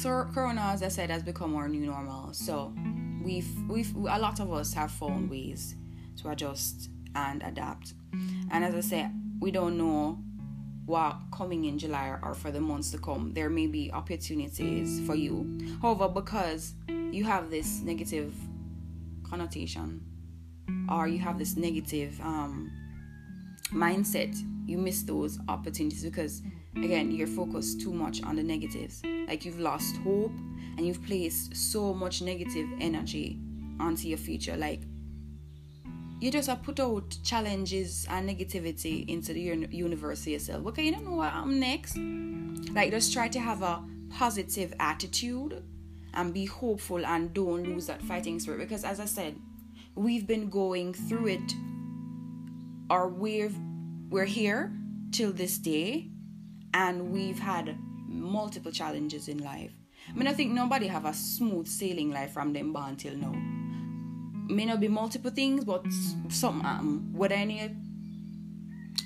Corona, 0.00 0.60
as 0.72 0.84
I 0.84 0.88
said, 0.88 1.10
has 1.10 1.24
become 1.24 1.56
our 1.56 1.68
new 1.68 1.84
normal. 1.86 2.32
So 2.32 2.72
we've 3.20 3.50
we've 3.68 3.94
a 3.96 4.18
lot 4.18 4.38
of 4.38 4.52
us 4.52 4.72
have 4.74 4.92
found 4.92 5.28
ways 5.28 5.74
to 6.22 6.30
adjust 6.30 6.88
and 7.16 7.42
adapt. 7.42 7.94
And 8.52 8.64
as 8.64 8.74
I 8.74 8.80
said, 8.80 9.12
we 9.40 9.50
don't 9.50 9.76
know 9.76 10.18
what 10.90 11.16
coming 11.30 11.66
in 11.66 11.78
July 11.78 12.18
or 12.22 12.34
for 12.34 12.50
the 12.50 12.60
months 12.60 12.90
to 12.90 12.98
come, 12.98 13.32
there 13.32 13.48
may 13.48 13.68
be 13.68 13.90
opportunities 13.92 15.00
for 15.06 15.14
you. 15.14 15.58
However, 15.80 16.08
because 16.08 16.74
you 16.88 17.24
have 17.24 17.48
this 17.48 17.80
negative 17.80 18.34
connotation 19.22 20.02
or 20.90 21.06
you 21.06 21.18
have 21.18 21.38
this 21.38 21.56
negative 21.56 22.20
um, 22.20 22.72
mindset, 23.72 24.36
you 24.66 24.78
miss 24.78 25.02
those 25.04 25.38
opportunities 25.48 26.02
because, 26.02 26.42
again, 26.76 27.12
you're 27.12 27.28
focused 27.28 27.80
too 27.80 27.92
much 27.92 28.22
on 28.24 28.34
the 28.34 28.42
negatives. 28.42 29.00
Like 29.28 29.44
you've 29.44 29.60
lost 29.60 29.96
hope 29.98 30.32
and 30.76 30.86
you've 30.86 31.02
placed 31.04 31.56
so 31.56 31.94
much 31.94 32.20
negative 32.20 32.68
energy 32.80 33.38
onto 33.78 34.08
your 34.08 34.18
future. 34.18 34.56
Like 34.56 34.82
you 36.20 36.30
just 36.30 36.50
put 36.62 36.78
out 36.78 37.16
challenges 37.24 38.06
and 38.10 38.28
negativity 38.28 39.08
into 39.08 39.32
the 39.32 39.40
universe 39.70 40.26
yourself. 40.26 40.66
Okay, 40.66 40.84
you 40.84 40.92
don't 40.92 41.04
know 41.04 41.16
what 41.16 41.32
I'm 41.32 41.58
next. 41.58 41.96
Like 42.74 42.90
just 42.90 43.12
try 43.12 43.28
to 43.28 43.40
have 43.40 43.62
a 43.62 43.82
positive 44.10 44.74
attitude 44.78 45.62
and 46.12 46.34
be 46.34 46.44
hopeful 46.44 47.06
and 47.06 47.32
don't 47.32 47.64
lose 47.64 47.86
that 47.86 48.02
fighting 48.02 48.38
spirit. 48.38 48.58
Because 48.58 48.84
as 48.84 49.00
I 49.00 49.06
said, 49.06 49.36
we've 49.94 50.26
been 50.26 50.50
going 50.50 50.92
through 50.92 51.28
it 51.28 51.54
or 52.90 53.08
we've 53.08 53.56
we're 54.10 54.24
here 54.24 54.72
till 55.12 55.32
this 55.32 55.56
day 55.56 56.10
and 56.74 57.10
we've 57.10 57.38
had 57.38 57.78
multiple 58.06 58.72
challenges 58.72 59.28
in 59.28 59.38
life. 59.38 59.72
I 60.08 60.12
mean 60.12 60.26
I 60.26 60.34
think 60.34 60.52
nobody 60.52 60.86
have 60.88 61.06
a 61.06 61.14
smooth 61.14 61.66
sailing 61.66 62.10
life 62.10 62.32
from 62.32 62.52
them 62.52 62.72
born 62.72 62.96
till 62.96 63.16
now 63.16 63.59
may 64.50 64.64
not 64.64 64.80
be 64.80 64.88
multiple 64.88 65.30
things, 65.30 65.64
but 65.64 65.84
something 66.28 66.66
um, 66.66 67.10
whether 67.12 67.34
any 67.34 67.74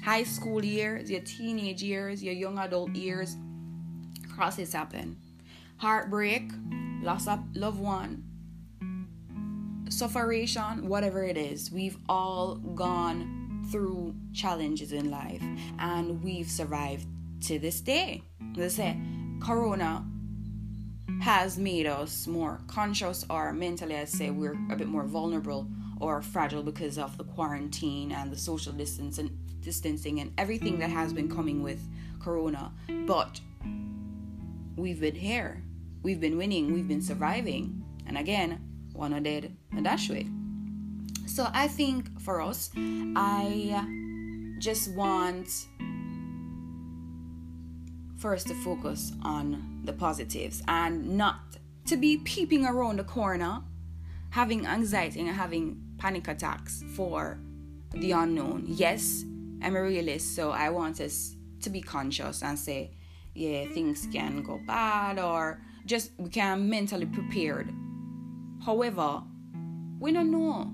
high 0.03 0.23
school 0.23 0.65
years, 0.65 1.11
your 1.11 1.21
teenage 1.21 1.83
years, 1.83 2.23
your 2.23 2.35
young 2.35 2.59
adult 2.59 2.91
years, 2.95 3.37
crosses 4.35 4.73
happen. 4.73 5.17
Heartbreak, 5.79 6.51
loss 7.03 7.27
of 7.27 7.41
loved 7.55 7.81
one, 7.81 8.25
sufferation, 9.89 10.89
whatever 10.89 11.25
it 11.25 11.37
is, 11.37 11.71
we've 11.71 11.97
all 12.09 12.57
gone 12.57 13.67
through 13.71 14.15
challenges 14.33 14.93
in 14.93 15.11
life 15.11 15.43
and 15.79 16.23
we've 16.23 16.51
survived 16.51 17.07
to 17.43 17.59
this 17.59 17.81
day. 17.81 18.23
Let's 18.57 18.77
say 18.77 18.99
Corona 19.41 20.05
has 21.21 21.59
made 21.59 21.87
us 21.87 22.27
more 22.27 22.61
conscious 22.67 23.25
or 23.31 23.53
mentally 23.53 23.97
I'd 23.97 24.09
say 24.09 24.31
we're 24.31 24.57
a 24.71 24.77
bit 24.77 24.89
more 24.89 25.05
vulnerable 25.05 25.69
or 26.01 26.23
fragile 26.23 26.63
because 26.63 26.99
of 26.99 27.17
the 27.19 27.25
quarantine 27.25 28.13
and 28.13 28.31
the 28.33 28.37
social 28.37 28.73
distance 28.73 29.19
and 29.19 29.31
distancing 29.61 30.21
and 30.21 30.33
everything 30.39 30.79
that 30.79 30.91
has 30.91 31.13
been 31.13 31.31
coming 31.31 31.63
with 31.63 31.81
corona 32.21 32.73
but 33.07 33.41
we've 34.77 35.01
been 35.01 35.15
here. 35.15 35.63
We've 36.03 36.21
been 36.21 36.37
winning, 36.37 36.73
we've 36.73 36.89
been 36.89 37.03
surviving. 37.03 37.83
And 38.07 38.19
again, 38.19 38.61
one 38.93 39.13
of 39.13 39.23
dead 39.23 39.57
and 39.73 39.85
dash 39.85 40.11
way. 40.11 40.29
So 41.27 41.49
I 41.53 41.69
think 41.69 42.21
for 42.21 42.41
us, 42.41 42.71
I 42.77 43.87
just 44.59 44.93
want 44.93 45.49
first 48.25 48.47
to 48.47 48.55
focus 48.55 49.13
on 49.21 49.83
the 49.85 49.93
positives 49.93 50.63
and 50.67 51.07
not 51.15 51.59
to 51.85 51.95
be 51.95 52.17
peeping 52.17 52.65
around 52.65 52.99
the 52.99 53.05
corner, 53.05 53.61
having 54.31 54.67
anxiety 54.67 55.21
and 55.21 55.29
having 55.29 55.79
panic 55.99 56.27
attacks 56.27 56.83
for 56.97 57.39
the 57.91 58.13
unknown. 58.13 58.65
Yes, 58.67 59.27
I'm 59.61 59.77
a 59.77 59.83
realist, 59.83 60.35
so 60.35 60.53
I 60.53 60.71
want 60.71 61.03
us 61.03 61.37
to 61.61 61.69
be 61.69 61.83
conscious 61.83 62.43
and 62.43 62.59
say, 62.59 62.93
yeah, 63.35 63.67
things 63.67 64.09
can 64.11 64.43
go 64.43 64.59
bad 64.67 65.19
or 65.19 65.61
just 65.85 66.13
we 66.17 66.31
can 66.31 66.67
mentally 66.67 67.05
prepared. 67.05 67.71
However, 68.65 69.23
we 70.01 70.13
don't 70.13 70.31
know. 70.31 70.73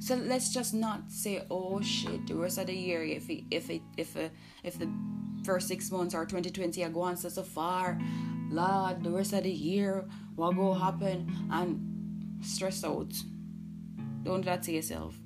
So 0.00 0.16
let's 0.16 0.52
just 0.52 0.74
not 0.74 1.12
say, 1.12 1.44
oh 1.52 1.80
shit, 1.82 2.26
the 2.26 2.34
rest 2.34 2.58
of 2.58 2.66
the 2.66 2.74
year, 2.74 3.04
if 3.04 3.30
it, 3.30 3.44
if 3.52 3.70
it, 3.70 3.82
if 3.96 4.16
uh, 4.16 4.30
if 4.64 4.76
the 4.76 4.88
first 5.44 5.68
six 5.68 5.90
months 5.90 6.14
or 6.14 6.24
2020 6.24 6.84
are 6.84 6.88
going 6.90 7.16
so, 7.16 7.28
far, 7.42 7.98
Lord, 8.50 9.02
the 9.02 9.10
rest 9.10 9.32
of 9.32 9.44
the 9.44 9.50
year, 9.50 10.06
what 10.36 10.56
go 10.56 10.74
happen? 10.74 11.48
And 11.50 12.44
stress 12.44 12.84
out. 12.84 13.12
Don't 14.22 14.40
do 14.40 14.46
that 14.46 14.62
to 14.64 14.72
yourself. 14.72 15.16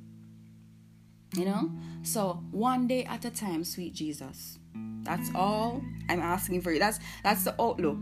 You 1.34 1.46
know? 1.46 1.70
So 2.02 2.44
one 2.50 2.86
day 2.86 3.04
at 3.04 3.24
a 3.24 3.30
time, 3.30 3.64
sweet 3.64 3.94
Jesus. 3.94 4.58
That's 5.02 5.30
all 5.34 5.82
I'm 6.08 6.20
asking 6.20 6.62
for 6.62 6.72
you. 6.72 6.78
That's 6.78 6.98
that's 7.22 7.44
the 7.44 7.60
outlook 7.60 7.98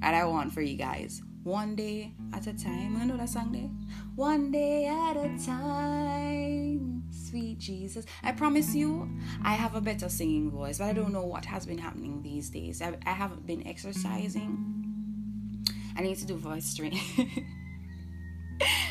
that 0.00 0.14
I 0.14 0.24
want 0.24 0.52
for 0.52 0.62
you 0.62 0.76
guys. 0.76 1.20
One 1.42 1.74
day 1.74 2.12
at 2.34 2.46
a 2.46 2.52
time. 2.52 2.98
I 2.98 3.04
know 3.04 3.16
that 3.16 3.30
song 3.30 3.52
there. 3.52 3.70
One 4.14 4.50
day 4.50 4.86
at 4.86 5.16
a 5.16 5.28
time, 5.44 7.04
sweet 7.10 7.58
Jesus. 7.58 8.04
I 8.22 8.32
promise 8.32 8.74
you, 8.74 9.08
I 9.42 9.54
have 9.54 9.74
a 9.74 9.80
better 9.80 10.10
singing 10.10 10.50
voice, 10.50 10.78
but 10.78 10.84
I 10.84 10.92
don't 10.92 11.14
know 11.14 11.24
what 11.24 11.46
has 11.46 11.64
been 11.64 11.78
happening 11.78 12.22
these 12.22 12.50
days. 12.50 12.82
I, 12.82 12.94
I 13.06 13.12
haven't 13.12 13.46
been 13.46 13.66
exercising. 13.66 15.64
I 15.96 16.02
need 16.02 16.18
to 16.18 16.26
do 16.26 16.36
voice 16.36 16.74
training. 16.74 17.00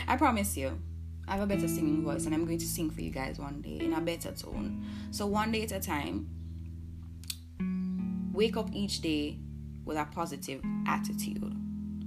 I 0.08 0.18
promise 0.18 0.58
you, 0.58 0.82
I 1.28 1.34
have 1.34 1.42
a 1.42 1.48
better 1.48 1.68
singing 1.68 2.04
voice, 2.04 2.26
and 2.26 2.34
I'm 2.34 2.46
going 2.46 2.58
to 2.58 2.66
sing 2.66 2.90
for 2.90 3.02
you 3.02 3.12
guys 3.12 3.38
one 3.38 3.62
day 3.62 3.78
in 3.86 3.94
a 3.94 4.02
better 4.02 4.32
tone. 4.32 4.84
So, 5.12 5.28
one 5.28 5.52
day 5.52 5.62
at 5.62 5.72
a 5.72 5.80
time, 5.80 6.28
wake 8.34 8.58
up 8.58 8.70
each 8.74 9.02
day 9.02 9.38
with 9.86 9.98
a 9.98 10.06
positive 10.06 10.64
attitude. 10.88 11.56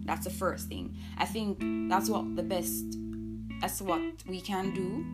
That's 0.04 0.24
the 0.24 0.30
first 0.30 0.68
thing. 0.68 0.96
I 1.18 1.24
think 1.24 1.58
that's 1.88 2.08
what 2.08 2.36
the 2.36 2.42
best, 2.42 2.84
that's 3.60 3.80
what 3.80 4.02
we 4.26 4.40
can 4.40 4.74
do 4.74 5.04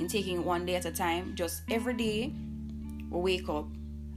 in 0.00 0.08
taking 0.08 0.44
one 0.44 0.66
day 0.66 0.76
at 0.76 0.84
a 0.86 0.92
time. 0.92 1.34
Just 1.34 1.62
every 1.70 1.94
day, 1.94 2.32
we 3.10 3.20
wake 3.20 3.48
up 3.48 3.66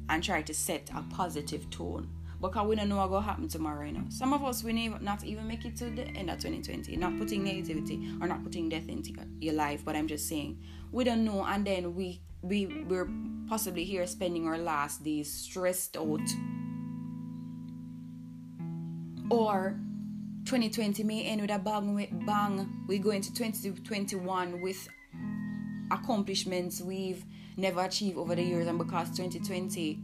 and 0.10 0.24
try 0.24 0.42
to 0.42 0.53
set 0.53 0.89
a 0.96 1.01
positive 1.13 1.70
tone 1.70 2.10
because 2.42 2.68
we 2.68 2.75
don't 2.75 2.89
know 2.89 2.98
what 2.98 3.10
will 3.10 3.22
happen 3.22 3.48
tomorrow. 3.48 3.86
You 3.86 3.94
know, 3.94 4.06
some 4.10 4.34
of 4.34 4.44
us 4.44 4.63
we 4.63 4.74
may 4.74 4.89
not 4.89 5.24
even 5.24 5.48
make 5.48 5.65
it 5.65 5.75
to 5.77 5.86
the 5.86 6.03
end 6.03 6.30
of 6.30 6.39
2020. 6.39 6.96
Not 6.98 7.18
putting 7.18 7.44
negativity 7.44 8.22
or 8.22 8.27
not 8.27 8.44
putting 8.44 8.70
death 8.70 8.88
into 8.89 9.13
your 9.39 9.53
life, 9.53 9.84
but 9.86 9.96
I'm 9.96 10.08
just 10.08 10.27
saying 10.27 10.60
we 10.92 11.03
don't 11.03 11.24
know, 11.25 11.44
and 11.46 11.65
then 11.65 11.96
we 11.96 12.22
we 12.42 12.68
we're 12.88 13.10
possibly 13.48 13.84
here 13.84 14.06
spending 14.06 14.48
our 14.48 14.58
last 14.58 15.03
days 15.03 15.32
stressed 15.32 15.98
out, 15.98 16.22
or 19.30 19.80
2020 20.45 21.03
may 21.03 21.23
end 21.23 21.41
with 21.41 21.51
a 21.51 21.60
bang 21.60 22.23
bang. 22.25 22.84
We 22.88 22.99
go 22.99 23.12
into 23.12 23.34
2021 23.34 24.62
with 24.62 24.88
accomplishments 25.91 26.82
we've 26.82 27.23
never 27.56 27.82
achieved 27.82 28.17
over 28.17 28.36
the 28.36 28.43
years, 28.43 28.67
and 28.67 28.77
because 28.77 29.10
2020 29.12 29.99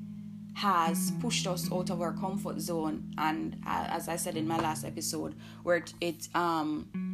has 0.54 1.12
pushed 1.21 1.47
us 1.47 1.71
out 1.71 1.89
of 1.89 2.02
our 2.02 2.13
comfort 2.13 2.60
zone 2.60 3.13
and 3.17 3.56
uh, 3.65 3.86
as 3.89 4.10
i 4.10 4.15
said 4.15 4.36
in 4.36 4.45
my 4.47 4.58
last 4.58 4.84
episode 4.84 5.34
where 5.63 5.86
it, 6.02 6.28
um 6.36 7.09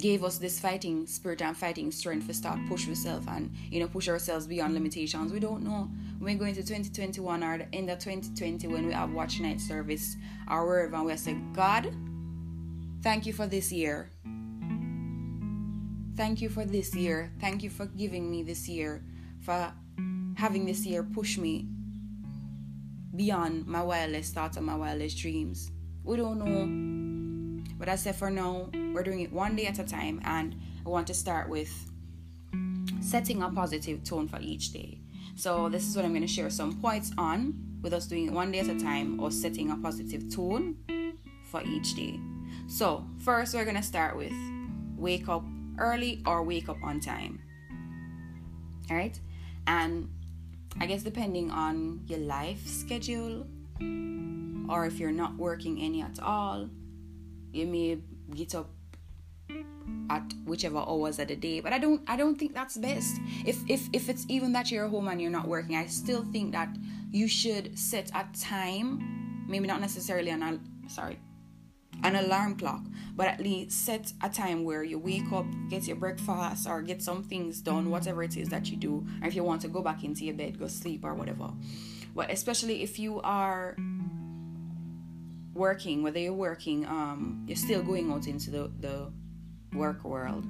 gave 0.00 0.24
us 0.24 0.38
this 0.38 0.60
fighting 0.60 1.06
spirit 1.06 1.42
and 1.42 1.56
fighting 1.56 1.90
strength 1.90 2.26
to 2.26 2.34
start 2.34 2.58
push 2.68 2.88
ourselves 2.88 3.26
and 3.28 3.54
you 3.70 3.80
know 3.80 3.88
push 3.88 4.08
ourselves 4.08 4.46
beyond 4.46 4.74
limitations. 4.74 5.32
We 5.32 5.40
don't 5.40 5.62
know. 5.62 5.90
When 6.18 6.32
we 6.32 6.38
go 6.38 6.46
into 6.46 6.62
2021 6.62 7.42
or 7.42 7.58
the 7.58 7.74
end 7.74 7.90
of 7.90 7.98
2020 7.98 8.68
when 8.68 8.86
we 8.86 8.92
have 8.92 9.12
watch 9.12 9.40
night 9.40 9.60
service. 9.60 10.16
Or 10.48 10.66
wherever 10.66 10.96
and 10.96 11.06
we 11.06 11.16
say 11.16 11.36
god 11.52 11.92
thank 13.02 13.26
you 13.26 13.32
for 13.32 13.46
this 13.46 13.70
year. 13.70 14.10
Thank 16.16 16.40
you 16.40 16.48
for 16.48 16.64
this 16.64 16.94
year. 16.94 17.30
Thank 17.40 17.62
you 17.62 17.70
for 17.70 17.86
giving 17.86 18.30
me 18.30 18.42
this 18.42 18.68
year 18.68 19.04
for 19.46 19.72
having 20.36 20.66
this 20.66 20.84
year 20.84 21.02
push 21.02 21.38
me 21.38 21.68
beyond 23.14 23.66
my 23.66 23.82
wildest 23.82 24.34
thoughts 24.34 24.56
and 24.56 24.66
my 24.66 24.74
wildest 24.74 25.18
dreams. 25.18 25.70
We 26.04 26.16
don't 26.16 26.38
know. 26.38 26.95
But 27.78 27.88
I 27.88 27.96
said 27.96 28.16
for 28.16 28.30
now, 28.30 28.70
we're 28.94 29.02
doing 29.02 29.20
it 29.20 29.32
one 29.32 29.56
day 29.56 29.66
at 29.66 29.78
a 29.78 29.84
time, 29.84 30.20
and 30.24 30.56
I 30.84 30.88
want 30.88 31.06
to 31.08 31.14
start 31.14 31.48
with 31.48 31.70
setting 33.00 33.42
a 33.42 33.50
positive 33.50 34.02
tone 34.02 34.28
for 34.28 34.40
each 34.40 34.72
day. 34.72 34.98
So, 35.34 35.68
this 35.68 35.86
is 35.86 35.94
what 35.94 36.04
I'm 36.04 36.12
going 36.12 36.22
to 36.22 36.28
share 36.28 36.48
some 36.48 36.80
points 36.80 37.12
on 37.18 37.54
with 37.82 37.92
us 37.92 38.06
doing 38.06 38.26
it 38.26 38.32
one 38.32 38.50
day 38.50 38.60
at 38.60 38.68
a 38.68 38.78
time 38.78 39.20
or 39.20 39.30
setting 39.30 39.70
a 39.70 39.76
positive 39.76 40.34
tone 40.34 40.76
for 41.50 41.62
each 41.62 41.94
day. 41.94 42.18
So, 42.66 43.06
first, 43.18 43.54
we're 43.54 43.64
going 43.64 43.76
to 43.76 43.82
start 43.82 44.16
with 44.16 44.32
wake 44.96 45.28
up 45.28 45.44
early 45.78 46.22
or 46.26 46.42
wake 46.42 46.70
up 46.70 46.78
on 46.82 47.00
time. 47.00 47.40
All 48.90 48.96
right, 48.96 49.18
and 49.66 50.08
I 50.80 50.86
guess 50.86 51.02
depending 51.02 51.50
on 51.50 52.00
your 52.06 52.20
life 52.20 52.66
schedule, 52.66 53.46
or 54.68 54.86
if 54.86 54.98
you're 54.98 55.12
not 55.12 55.36
working 55.36 55.80
any 55.80 56.02
at 56.02 56.18
all, 56.20 56.70
you 57.56 57.66
may 57.66 57.98
get 58.34 58.54
up 58.54 58.68
at 60.10 60.34
whichever 60.44 60.78
hours 60.78 61.18
of 61.18 61.28
the 61.28 61.36
day. 61.36 61.60
But 61.60 61.72
I 61.72 61.78
don't 61.78 62.02
I 62.06 62.16
don't 62.16 62.36
think 62.36 62.54
that's 62.54 62.76
best. 62.76 63.16
If 63.44 63.58
if 63.68 63.88
if 63.92 64.08
it's 64.08 64.26
even 64.28 64.52
that 64.52 64.70
you're 64.70 64.88
home 64.88 65.08
and 65.08 65.20
you're 65.20 65.30
not 65.30 65.48
working, 65.48 65.76
I 65.76 65.86
still 65.86 66.24
think 66.32 66.52
that 66.52 66.68
you 67.10 67.28
should 67.28 67.78
set 67.78 68.10
a 68.14 68.26
time, 68.38 69.44
maybe 69.48 69.66
not 69.66 69.80
necessarily 69.80 70.30
an 70.30 70.42
al- 70.42 70.60
sorry, 70.88 71.18
an 72.02 72.16
alarm 72.16 72.56
clock, 72.56 72.82
but 73.14 73.26
at 73.26 73.40
least 73.40 73.84
set 73.84 74.12
a 74.22 74.28
time 74.28 74.64
where 74.64 74.82
you 74.84 74.98
wake 74.98 75.30
up, 75.32 75.46
get 75.70 75.86
your 75.86 75.96
breakfast, 75.96 76.68
or 76.68 76.82
get 76.82 77.02
some 77.02 77.22
things 77.22 77.60
done, 77.60 77.90
whatever 77.90 78.22
it 78.22 78.36
is 78.36 78.48
that 78.50 78.70
you 78.70 78.76
do. 78.76 79.06
And 79.16 79.26
if 79.26 79.34
you 79.34 79.42
want 79.42 79.62
to 79.62 79.68
go 79.68 79.82
back 79.82 80.04
into 80.04 80.24
your 80.24 80.34
bed, 80.34 80.58
go 80.58 80.68
sleep 80.68 81.04
or 81.04 81.14
whatever. 81.14 81.50
But 82.14 82.30
especially 82.30 82.82
if 82.82 82.98
you 82.98 83.20
are 83.20 83.76
working, 85.56 86.02
whether 86.02 86.18
you're 86.18 86.32
working, 86.32 86.86
um, 86.86 87.44
you're 87.46 87.56
still 87.56 87.82
going 87.82 88.12
out 88.12 88.26
into 88.26 88.50
the, 88.50 88.70
the 88.80 89.12
work 89.76 90.04
world. 90.04 90.46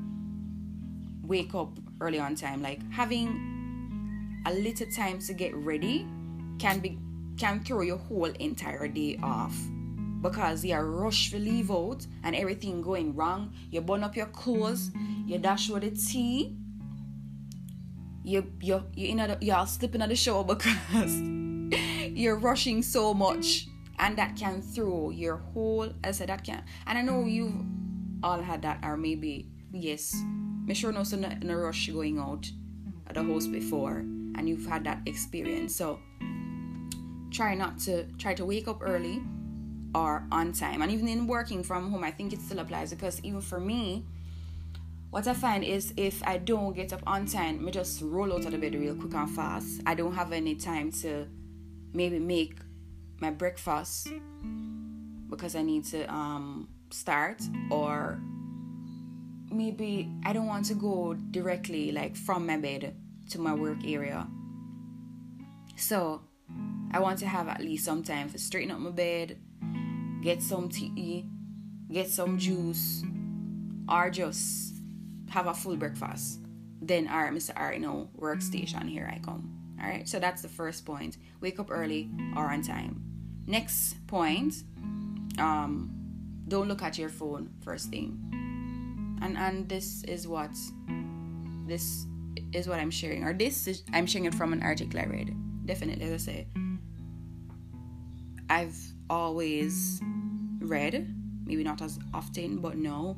Wake 1.23 1.55
up 1.55 1.79
early 2.01 2.19
on 2.19 2.35
time. 2.35 2.62
Like 2.62 2.81
having 2.92 4.42
a 4.47 4.53
little 4.53 4.87
time 4.90 5.19
to 5.21 5.33
get 5.33 5.55
ready 5.55 6.07
can 6.59 6.81
be 6.81 6.99
can 7.38 7.61
throw 7.61 7.83
your 7.83 7.99
whole 7.99 8.31
entire 8.40 8.88
day 8.88 9.19
off 9.23 9.55
because 10.23 10.64
you 10.64 10.73
are 10.75 10.87
rushed 10.87 11.33
to 11.33 11.38
leave 11.38 11.71
out 11.71 12.07
and 12.25 12.35
everything 12.35 12.81
going 12.81 13.14
wrong. 13.14 13.53
You 13.71 13.83
burn 13.83 14.03
up 14.03 14.16
your 14.16 14.27
clothes, 14.27 14.90
you 15.27 15.37
dash 15.38 15.69
with 15.69 15.83
the 15.83 15.90
tea, 15.90 16.57
you 18.25 18.53
you 18.61 18.83
you 18.95 19.09
in 19.09 19.21
a, 19.21 19.37
you're 19.40 19.66
slipping 19.66 20.03
at 20.03 20.09
the 20.09 20.16
show 20.16 20.42
because 20.53 21.21
you're 22.16 22.37
rushing 22.37 22.83
so 22.83 23.12
much 23.12 23.69
and 23.98 24.16
that 24.16 24.37
can 24.37 24.62
throw 24.62 25.11
your 25.11 25.37
whole 25.37 25.92
I 26.04 26.11
said 26.11 26.28
that 26.28 26.44
can 26.44 26.62
and 26.87 26.98
I 26.98 27.02
know 27.02 27.24
you've 27.24 27.54
all 28.22 28.40
had 28.40 28.62
that 28.62 28.80
or 28.82 28.96
maybe 28.96 29.48
yes 29.72 30.14
me 30.64 30.74
sure 30.74 30.92
no 30.92 31.04
so 31.04 31.16
in 31.16 31.50
a 31.50 31.56
rush 31.56 31.88
going 31.88 32.18
out 32.18 32.50
at 33.06 33.14
the 33.14 33.22
house 33.22 33.46
before 33.46 33.98
and 33.98 34.48
you've 34.48 34.66
had 34.66 34.85
that 34.85 35.00
experience 35.06 35.74
so 35.74 36.00
try 37.30 37.54
not 37.54 37.78
to 37.80 38.04
try 38.18 38.35
to 38.35 38.44
wake 38.44 38.68
up 38.68 38.80
early 38.82 39.22
or 39.96 40.26
on 40.30 40.52
time. 40.52 40.82
And 40.82 40.90
even 40.90 41.09
in 41.09 41.26
working 41.26 41.62
from 41.62 41.90
home, 41.90 42.04
I 42.04 42.11
think 42.11 42.32
it 42.32 42.40
still 42.40 42.59
applies 42.59 42.90
because 42.90 43.20
even 43.22 43.40
for 43.40 43.59
me, 43.59 44.04
what 45.11 45.26
I 45.26 45.32
find 45.35 45.64
is 45.64 45.94
if 45.96 46.22
I 46.26 46.37
don't 46.37 46.74
get 46.74 46.92
up 46.92 47.02
on 47.06 47.26
time, 47.26 47.66
I 47.66 47.70
just 47.70 48.02
roll 48.02 48.32
out 48.32 48.44
of 48.44 48.52
the 48.52 48.59
bed 48.59 48.74
real 48.74 48.94
quick 48.94 49.14
and 49.14 49.30
fast. 49.30 49.80
I 49.87 49.94
don't 49.94 50.14
have 50.14 50.32
any 50.32 50.54
time 50.54 50.92
to 51.02 51.26
maybe 51.94 52.18
make 52.18 52.59
my 53.20 53.31
breakfast 53.31 54.09
because 55.29 55.57
I 55.57 55.62
need 55.62 55.85
to 55.87 56.12
um, 56.12 56.68
start 56.90 57.42
or 57.70 58.20
maybe 59.50 60.11
I 60.24 60.33
don't 60.33 60.46
want 60.46 60.66
to 60.66 60.74
go 60.74 61.14
directly 61.14 61.92
like 61.92 62.16
from 62.16 62.46
my 62.46 62.57
bed 62.57 62.94
to 63.31 63.40
my 63.40 63.55
work 63.55 63.79
area. 63.85 64.26
So 65.76 66.22
I 66.92 67.00
want 67.00 67.18
to 67.20 67.26
have 67.26 67.48
at 67.48 67.61
least 67.61 67.85
some 67.85 68.02
time 68.02 68.31
to 68.31 68.38
straighten 68.38 68.70
up 68.70 68.79
my 68.79 68.90
bed, 68.90 69.38
get 70.22 70.42
some 70.42 70.68
tea, 70.68 71.26
get 71.90 72.09
some 72.09 72.38
juice, 72.38 73.02
or 73.88 74.11
just 74.11 74.74
have 75.29 75.46
a 75.46 75.55
full 75.55 75.76
breakfast. 75.76 76.40
Then, 76.81 77.09
all 77.09 77.22
right, 77.22 77.33
Mr. 77.33 77.57
All 77.57 77.66
right, 77.66 77.81
no 77.81 78.09
workstation, 78.18 78.88
here 78.88 79.11
I 79.12 79.18
come. 79.18 79.52
All 79.83 79.88
right, 79.88 80.09
so 80.09 80.18
that's 80.18 80.42
the 80.42 80.48
first 80.48 80.87
point. 80.87 81.18
Wake 81.40 81.59
up 81.59 81.70
early 81.70 82.11
or 82.37 82.52
on 82.52 82.62
time. 82.62 83.06
Next 83.46 84.06
point, 84.06 84.62
um, 85.38 85.90
don't 86.48 86.68
look 86.68 86.82
at 86.82 86.98
your 86.98 87.09
phone 87.09 87.50
first 87.62 87.90
thing. 87.90 88.18
And 89.22 89.37
and 89.37 89.68
this 89.68 90.02
is 90.04 90.26
what 90.26 90.50
this 91.66 92.06
is 92.52 92.68
what 92.68 92.78
I'm 92.80 92.90
sharing, 92.90 93.24
or 93.24 93.32
this 93.32 93.66
is 93.66 93.82
I'm 93.92 94.06
sharing 94.06 94.26
it 94.26 94.35
from 94.35 94.52
an 94.52 94.62
article 94.62 95.00
I 95.00 95.04
read. 95.04 95.35
Definitely, 95.64 96.04
as 96.06 96.12
I 96.12 96.16
say, 96.16 96.46
I've 98.48 98.76
always 99.11 100.00
read, 100.61 101.12
maybe 101.44 101.64
not 101.64 101.82
as 101.82 101.98
often, 102.14 102.59
but 102.59 102.76
no. 102.76 103.16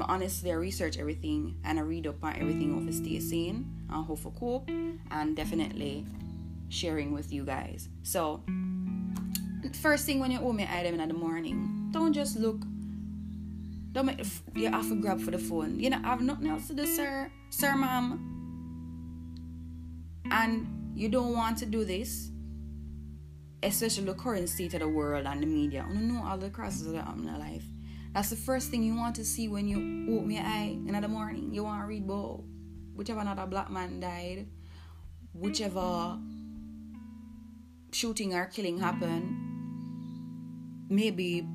Honestly, 0.00 0.52
I 0.52 0.54
research 0.54 0.98
everything 0.98 1.56
and 1.64 1.78
I 1.78 1.82
read 1.82 2.06
up 2.06 2.22
on 2.22 2.36
everything 2.36 2.76
of 2.76 2.94
stay 2.94 3.18
sane 3.18 3.66
and 3.90 4.06
how 4.06 4.14
for 4.14 4.30
cope, 4.32 4.68
and 5.10 5.34
definitely 5.34 6.04
sharing 6.68 7.12
with 7.12 7.32
you 7.32 7.44
guys. 7.44 7.88
So, 8.02 8.42
first 9.74 10.06
thing 10.06 10.20
when 10.20 10.30
you 10.30 10.38
open 10.40 10.58
your 10.58 10.68
item 10.68 11.00
in 11.00 11.08
the 11.08 11.14
morning, 11.14 11.88
don't 11.90 12.12
just 12.12 12.36
look. 12.36 12.62
Don't 13.92 14.06
make 14.06 14.24
you 14.54 14.70
have 14.70 14.88
to 14.88 14.94
grab 14.96 15.20
for 15.20 15.30
the 15.30 15.38
phone. 15.38 15.80
You 15.80 15.90
know, 15.90 16.00
I 16.04 16.08
have 16.08 16.20
nothing 16.20 16.48
else 16.48 16.68
to 16.68 16.74
do, 16.74 16.86
sir, 16.86 17.30
sir, 17.50 17.74
ma'am. 17.76 18.24
And 20.30 20.92
you 20.94 21.08
don't 21.08 21.32
want 21.32 21.58
to 21.58 21.66
do 21.66 21.84
this, 21.84 22.30
especially 23.62 24.04
the 24.04 24.14
current 24.14 24.48
state 24.48 24.74
of 24.74 24.80
the 24.80 24.88
world 24.88 25.26
and 25.26 25.42
the 25.42 25.46
media. 25.46 25.86
I 25.88 25.92
don't 25.92 26.08
know 26.08 26.22
all 26.24 26.36
the 26.36 26.50
crosses 26.50 26.92
that 26.92 27.04
happen 27.04 27.26
in 27.26 27.38
life. 27.38 27.64
That's 28.14 28.30
the 28.30 28.36
first 28.36 28.70
thing 28.70 28.82
you 28.82 28.94
want 28.94 29.16
to 29.16 29.24
see 29.24 29.48
when 29.48 29.68
you 29.68 29.76
open 30.16 30.30
your 30.30 30.42
eye 30.42 30.76
in 30.86 31.00
the 31.00 31.08
morning. 31.08 31.52
You 31.52 31.64
want 31.64 31.82
to 31.82 31.86
read 31.86 32.04
about 32.04 32.42
whichever 32.94 33.20
another 33.20 33.46
black 33.46 33.70
man 33.70 34.00
died, 34.00 34.46
whichever 35.32 36.18
shooting 37.92 38.34
or 38.34 38.46
killing 38.46 38.78
happened, 38.78 39.47
maybe 40.88 41.46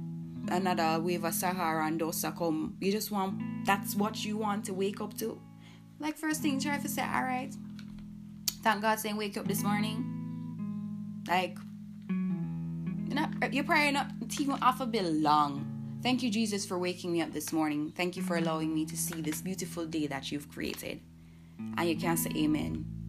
another 0.50 1.00
wave 1.02 1.24
of 1.24 1.34
Sahara 1.34 1.88
and 1.88 2.00
dust 2.00 2.26
come. 2.38 2.76
You 2.80 2.92
just 2.92 3.12
want 3.12 3.66
that's 3.66 3.96
what 3.96 4.26
you 4.26 4.38
want 4.38 4.66
to 4.66 4.74
wake 4.74 5.02
up 5.02 5.18
to. 5.20 5.40
Like 6.00 6.18
first 6.18 6.42
thing, 6.42 6.60
try 6.60 6.78
to 6.78 6.90
say, 6.90 7.02
all 7.02 7.24
right. 7.24 7.54
Thank 8.62 8.82
God 8.82 9.00
saying 9.00 9.18
wake 9.18 9.38
up 9.38 9.48
this 9.48 9.64
morning. 9.64 11.24
Like 11.28 11.58
you're 13.08 13.16
not 13.16 13.54
you're 13.54 13.64
probably 13.64 13.92
not 13.92 14.12
even 14.40 14.56
off 14.62 14.82
a 14.82 14.86
bit 14.86 15.06
long. 15.06 15.70
Thank 16.02 16.22
you, 16.22 16.30
Jesus, 16.30 16.66
for 16.66 16.78
waking 16.78 17.14
me 17.14 17.22
up 17.22 17.32
this 17.32 17.54
morning. 17.54 17.94
Thank 17.96 18.18
you 18.18 18.24
for 18.24 18.36
allowing 18.36 18.74
me 18.74 18.86
to 18.86 18.98
see 18.98 19.22
this 19.22 19.42
beautiful 19.42 19.86
day 19.86 20.08
that 20.08 20.32
you've 20.32 20.50
created. 20.52 21.00
And 21.78 21.88
you 21.88 21.96
can 21.96 22.18
say 22.18 22.32
amen. 22.36 23.03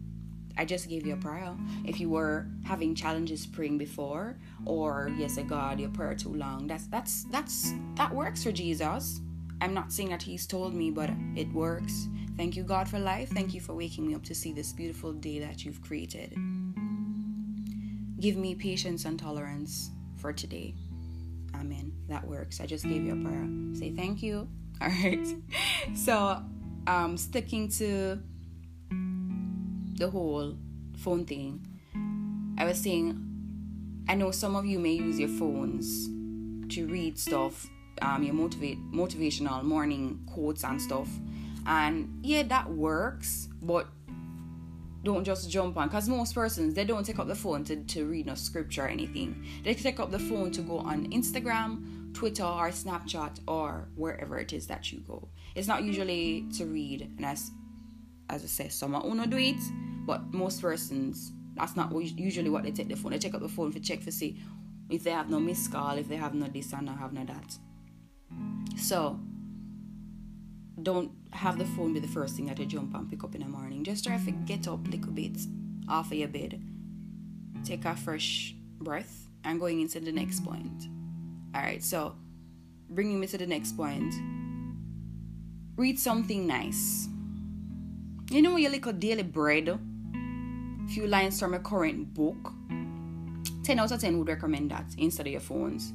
I 0.57 0.65
just 0.65 0.89
gave 0.89 1.05
you 1.05 1.13
a 1.13 1.17
prayer. 1.17 1.55
If 1.85 1.99
you 1.99 2.09
were 2.09 2.47
having 2.63 2.95
challenges 2.95 3.45
praying 3.45 3.77
before, 3.77 4.37
or 4.65 5.11
yes, 5.17 5.37
God, 5.47 5.79
your 5.79 5.89
prayer 5.89 6.15
too 6.15 6.33
long, 6.33 6.67
that's 6.67 6.87
that's 6.87 7.23
that's 7.25 7.73
that 7.95 8.13
works 8.13 8.43
for 8.43 8.51
Jesus. 8.51 9.21
I'm 9.61 9.73
not 9.73 9.91
saying 9.91 10.09
that 10.09 10.21
He's 10.21 10.45
told 10.45 10.73
me, 10.73 10.91
but 10.91 11.09
it 11.35 11.51
works. 11.53 12.07
Thank 12.37 12.55
you, 12.55 12.63
God, 12.63 12.89
for 12.89 12.99
life. 12.99 13.29
Thank 13.29 13.53
you 13.53 13.61
for 13.61 13.73
waking 13.73 14.07
me 14.07 14.15
up 14.15 14.23
to 14.23 14.35
see 14.35 14.51
this 14.51 14.73
beautiful 14.73 15.13
day 15.13 15.39
that 15.39 15.63
you've 15.63 15.81
created. 15.81 16.33
Give 18.19 18.35
me 18.35 18.55
patience 18.55 19.05
and 19.05 19.17
tolerance 19.19 19.91
for 20.17 20.33
today. 20.33 20.75
Amen. 21.53 21.93
That 22.09 22.27
works. 22.27 22.59
I 22.59 22.65
just 22.65 22.83
gave 22.83 23.03
you 23.03 23.13
a 23.13 23.23
prayer. 23.23 23.47
Say 23.73 23.91
thank 23.91 24.21
you. 24.21 24.47
All 24.81 24.89
right. 24.89 25.25
So, 25.95 26.43
um, 26.87 27.17
sticking 27.17 27.69
to 27.69 28.21
the 29.95 30.09
whole 30.09 30.55
phone 30.97 31.25
thing, 31.25 31.65
I 32.57 32.65
was 32.65 32.79
saying, 32.79 33.21
I 34.07 34.15
know 34.15 34.31
some 34.31 34.55
of 34.55 34.65
you 34.65 34.79
may 34.79 34.93
use 34.93 35.19
your 35.19 35.29
phones 35.29 36.07
to 36.73 36.87
read 36.87 37.17
stuff, 37.17 37.67
um, 38.01 38.23
your 38.23 38.33
motivate 38.33 38.79
motivational 38.91 39.63
morning 39.63 40.19
quotes 40.27 40.63
and 40.63 40.81
stuff, 40.81 41.09
and 41.65 42.19
yeah, 42.21 42.43
that 42.43 42.69
works, 42.69 43.49
but 43.61 43.87
don't 45.05 45.23
just 45.23 45.49
jump 45.49 45.77
on 45.77 45.87
because 45.87 46.09
most 46.09 46.33
persons 46.33 46.73
they 46.73 46.83
don't 46.83 47.05
take 47.05 47.19
up 47.19 47.27
the 47.27 47.35
phone 47.35 47.63
to, 47.63 47.75
to 47.83 48.05
read 48.05 48.25
no 48.25 48.33
scripture 48.33 48.85
or 48.85 48.87
anything. 48.87 49.45
They 49.63 49.75
take 49.75 49.99
up 49.99 50.11
the 50.11 50.19
phone 50.19 50.51
to 50.51 50.61
go 50.61 50.79
on 50.79 51.11
instagram 51.11 52.13
twitter 52.15 52.43
or 52.43 52.69
snapchat 52.69 53.39
or 53.47 53.87
wherever 53.95 54.39
it 54.39 54.51
is 54.51 54.65
that 54.67 54.91
you 54.91 55.01
go. 55.01 55.27
It's 55.53 55.67
not 55.67 55.83
usually 55.83 56.47
to 56.57 56.65
read 56.65 57.01
and 57.17 57.25
as 57.25 57.51
as 58.29 58.43
i 58.43 58.47
say 58.47 58.69
some 58.69 58.95
are 58.95 59.27
do 59.27 59.37
it 59.37 59.61
but 60.05 60.33
most 60.33 60.61
persons, 60.61 61.31
that's 61.55 61.75
not 61.75 61.91
usually 61.93 62.49
what 62.49 62.63
they 62.63 62.71
take 62.71 62.89
the 62.89 62.95
phone. 62.95 63.11
They 63.11 63.17
check 63.17 63.33
up 63.33 63.41
the 63.41 63.49
phone 63.49 63.71
for 63.71 63.79
check 63.79 64.01
for 64.01 64.11
see 64.11 64.39
if 64.89 65.03
they 65.03 65.11
have 65.11 65.29
no 65.29 65.39
missed 65.39 65.71
call, 65.71 65.97
if 65.97 66.07
they 66.07 66.15
have 66.15 66.35
no 66.35 66.47
this 66.47 66.71
and 66.73 66.85
not 66.85 66.99
have 66.99 67.11
no 67.11 67.25
that. 67.25 67.57
So 68.77 69.19
don't 70.81 71.11
have 71.31 71.57
the 71.57 71.65
phone 71.65 71.93
be 71.93 71.99
the 71.99 72.07
first 72.07 72.35
thing 72.35 72.45
that 72.47 72.59
you 72.59 72.65
jump 72.65 72.93
and 72.93 73.09
pick 73.09 73.23
up 73.23 73.33
in 73.33 73.41
the 73.41 73.47
morning. 73.47 73.83
Just 73.83 74.05
try 74.05 74.17
to 74.17 74.31
get 74.31 74.67
up 74.67 74.85
a 74.87 74.91
little 74.91 75.11
bit 75.11 75.37
off 75.89 76.11
of 76.11 76.17
your 76.17 76.27
bed. 76.27 76.61
Take 77.63 77.85
a 77.85 77.95
fresh 77.95 78.53
breath 78.79 79.27
and 79.43 79.59
going 79.59 79.81
into 79.81 79.99
the 79.99 80.11
next 80.11 80.41
point. 80.41 80.87
Alright, 81.55 81.83
so 81.83 82.15
bringing 82.89 83.19
me 83.19 83.25
to 83.27 83.37
the 83.39 83.47
next 83.47 83.75
point. 83.75 84.13
Read 85.77 85.97
something 85.97 86.45
nice. 86.45 87.09
You 88.31 88.41
know 88.41 88.57
your 88.57 88.71
little 88.71 88.91
daily 88.91 89.21
bread 89.21 89.79
few 90.89 91.05
lines 91.05 91.39
from 91.39 91.53
a 91.53 91.59
current 91.59 92.11
book, 92.13 92.53
10 93.63 93.79
out 93.79 93.91
of 93.91 94.01
10 94.01 94.17
would 94.17 94.27
recommend 94.27 94.71
that 94.71 94.85
instead 94.97 95.27
of 95.27 95.31
your 95.31 95.41
phones. 95.41 95.93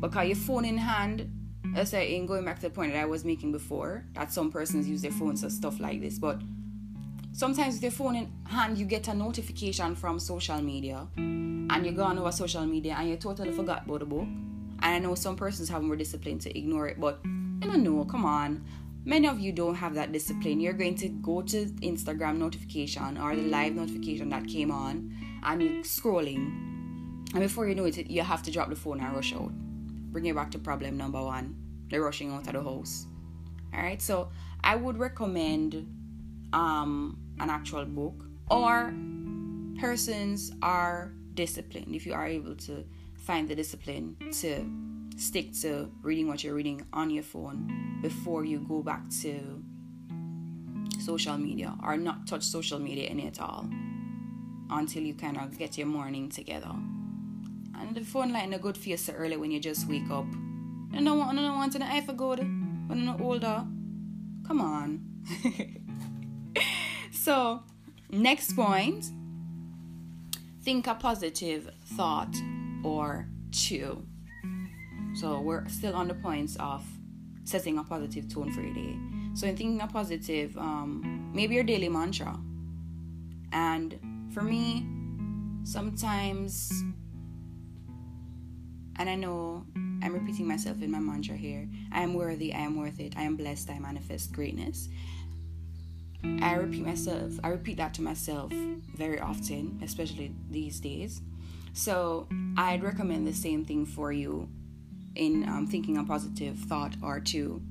Because 0.00 0.28
your 0.28 0.36
phone 0.36 0.64
in 0.64 0.78
hand, 0.78 1.30
as 1.76 1.92
I 1.92 2.00
in 2.00 2.24
going 2.24 2.46
back 2.46 2.56
to 2.56 2.62
the 2.62 2.70
point 2.70 2.94
that 2.94 3.00
I 3.00 3.04
was 3.04 3.24
making 3.24 3.52
before, 3.52 4.06
that 4.14 4.32
some 4.32 4.50
persons 4.50 4.88
use 4.88 5.02
their 5.02 5.12
phones 5.12 5.42
for 5.42 5.50
stuff 5.50 5.78
like 5.78 6.00
this, 6.00 6.18
but 6.18 6.40
sometimes 7.32 7.74
with 7.74 7.82
your 7.82 7.92
phone 7.92 8.16
in 8.16 8.32
hand, 8.46 8.78
you 8.78 8.86
get 8.86 9.08
a 9.08 9.14
notification 9.14 9.94
from 9.94 10.18
social 10.18 10.60
media, 10.62 11.06
and 11.16 11.84
you 11.84 11.92
go 11.92 12.04
on 12.04 12.18
over 12.18 12.32
social 12.32 12.64
media 12.64 12.96
and 12.98 13.10
you 13.10 13.16
totally 13.16 13.52
forgot 13.52 13.84
about 13.84 14.00
the 14.00 14.06
book. 14.06 14.26
And 14.84 14.94
I 14.94 14.98
know 14.98 15.14
some 15.14 15.36
persons 15.36 15.68
have 15.68 15.82
more 15.82 15.96
discipline 15.96 16.38
to 16.40 16.58
ignore 16.58 16.88
it, 16.88 16.98
but 16.98 17.20
I 17.24 17.66
don't 17.66 17.84
know, 17.84 18.04
come 18.04 18.24
on. 18.24 18.64
Many 19.04 19.26
of 19.26 19.40
you 19.40 19.52
don't 19.52 19.74
have 19.74 19.94
that 19.94 20.12
discipline. 20.12 20.60
You're 20.60 20.74
going 20.74 20.94
to 20.96 21.08
go 21.08 21.42
to 21.42 21.66
Instagram 21.82 22.38
notification 22.38 23.18
or 23.18 23.34
the 23.34 23.42
live 23.42 23.74
notification 23.74 24.28
that 24.28 24.46
came 24.46 24.70
on 24.70 25.12
and 25.42 25.62
you're 25.62 25.82
scrolling. 25.82 26.46
And 27.34 27.40
before 27.40 27.66
you 27.66 27.74
know 27.74 27.84
it, 27.84 28.08
you 28.08 28.22
have 28.22 28.42
to 28.44 28.50
drop 28.52 28.68
the 28.68 28.76
phone 28.76 29.00
and 29.00 29.14
rush 29.14 29.34
out. 29.34 29.50
Bring 30.12 30.26
it 30.26 30.36
back 30.36 30.52
to 30.52 30.58
problem 30.58 30.96
number 30.96 31.20
one. 31.20 31.56
The 31.90 32.00
rushing 32.00 32.30
out 32.32 32.46
of 32.46 32.52
the 32.52 32.62
house. 32.62 33.06
Alright, 33.74 34.00
so 34.00 34.30
I 34.62 34.76
would 34.76 34.98
recommend 34.98 35.74
um 36.52 37.18
an 37.40 37.48
actual 37.50 37.84
book 37.86 38.26
or 38.50 38.94
persons 39.80 40.52
are 40.62 41.12
disciplined 41.34 41.94
if 41.94 42.06
you 42.06 42.12
are 42.12 42.26
able 42.26 42.54
to 42.54 42.84
find 43.16 43.48
the 43.48 43.54
discipline 43.54 44.16
to 44.30 44.64
stick 45.16 45.52
to 45.60 45.90
reading 46.02 46.28
what 46.28 46.42
you're 46.42 46.54
reading 46.54 46.84
on 46.92 47.10
your 47.10 47.22
phone 47.22 47.98
before 48.02 48.44
you 48.44 48.58
go 48.60 48.82
back 48.82 49.08
to 49.22 49.62
social 51.00 51.36
media 51.36 51.74
or 51.82 51.96
not 51.96 52.26
touch 52.26 52.42
social 52.42 52.78
media 52.78 53.08
any 53.08 53.26
at 53.26 53.40
all 53.40 53.68
until 54.70 55.02
you 55.02 55.14
kind 55.14 55.36
of 55.36 55.58
get 55.58 55.76
your 55.76 55.86
morning 55.86 56.28
together. 56.28 56.72
And 57.78 57.94
the 57.94 58.04
phone 58.04 58.32
light 58.32 58.44
in 58.44 58.54
a 58.54 58.58
good 58.58 58.76
for 58.76 58.96
so 58.96 59.12
early 59.12 59.36
when 59.36 59.50
you 59.50 59.60
just 59.60 59.88
wake 59.88 60.10
up. 60.10 60.26
I 60.94 61.02
don't 61.02 61.18
want, 61.18 61.38
I 61.38 61.42
don't 61.42 61.56
want 61.56 61.72
to 61.72 61.84
I 61.84 62.00
forgot 62.00 62.38
when 62.38 63.08
I'm 63.08 63.20
older. 63.22 63.64
Come 64.46 64.60
on. 64.60 65.00
so, 67.12 67.62
next 68.10 68.54
point 68.54 69.06
think 70.62 70.86
a 70.86 70.94
positive 70.94 71.70
thought 71.96 72.34
or 72.84 73.26
two. 73.50 74.06
So 75.14 75.40
we're 75.40 75.68
still 75.68 75.94
on 75.94 76.08
the 76.08 76.14
points 76.14 76.56
of 76.56 76.84
setting 77.44 77.78
a 77.78 77.84
positive 77.84 78.32
tone 78.32 78.52
for 78.52 78.62
your 78.62 78.74
day. 78.74 78.96
So 79.34 79.46
in 79.46 79.56
thinking 79.56 79.80
a 79.80 79.86
positive, 79.86 80.56
um, 80.56 81.30
maybe 81.34 81.54
your 81.54 81.64
daily 81.64 81.88
mantra. 81.88 82.38
And 83.52 83.98
for 84.32 84.42
me, 84.42 84.86
sometimes, 85.64 86.72
and 88.98 89.08
I 89.08 89.14
know 89.14 89.66
I'm 90.02 90.12
repeating 90.14 90.46
myself 90.46 90.82
in 90.82 90.90
my 90.90 90.98
mantra 90.98 91.36
here. 91.36 91.68
I 91.92 92.02
am 92.02 92.14
worthy. 92.14 92.52
I 92.52 92.60
am 92.60 92.76
worth 92.76 92.98
it. 92.98 93.14
I 93.16 93.22
am 93.22 93.36
blessed. 93.36 93.70
I 93.70 93.78
manifest 93.78 94.32
greatness. 94.32 94.88
I 96.24 96.54
repeat 96.54 96.86
myself. 96.86 97.32
I 97.42 97.48
repeat 97.48 97.76
that 97.78 97.94
to 97.94 98.02
myself 98.02 98.52
very 98.96 99.20
often, 99.20 99.80
especially 99.82 100.34
these 100.50 100.80
days. 100.80 101.20
So 101.72 102.28
I'd 102.56 102.82
recommend 102.82 103.26
the 103.26 103.32
same 103.32 103.64
thing 103.64 103.86
for 103.86 104.12
you 104.12 104.48
in 105.14 105.48
um, 105.48 105.66
thinking 105.66 105.98
a 105.98 106.04
positive 106.04 106.58
thought 106.58 106.94
or 107.02 107.20
two. 107.20 107.62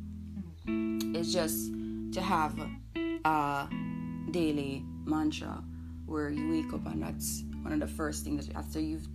Is 0.67 1.33
just 1.33 1.73
to 2.13 2.21
have 2.21 2.57
a 3.25 3.67
daily 4.31 4.83
mantra 5.05 5.63
where 6.05 6.29
you 6.29 6.51
wake 6.51 6.73
up 6.73 6.85
and 6.85 7.03
that's 7.03 7.43
one 7.61 7.73
of 7.73 7.79
the 7.79 7.87
first 7.87 8.23
things 8.23 8.49
after 8.55 8.79
you've 8.79 9.07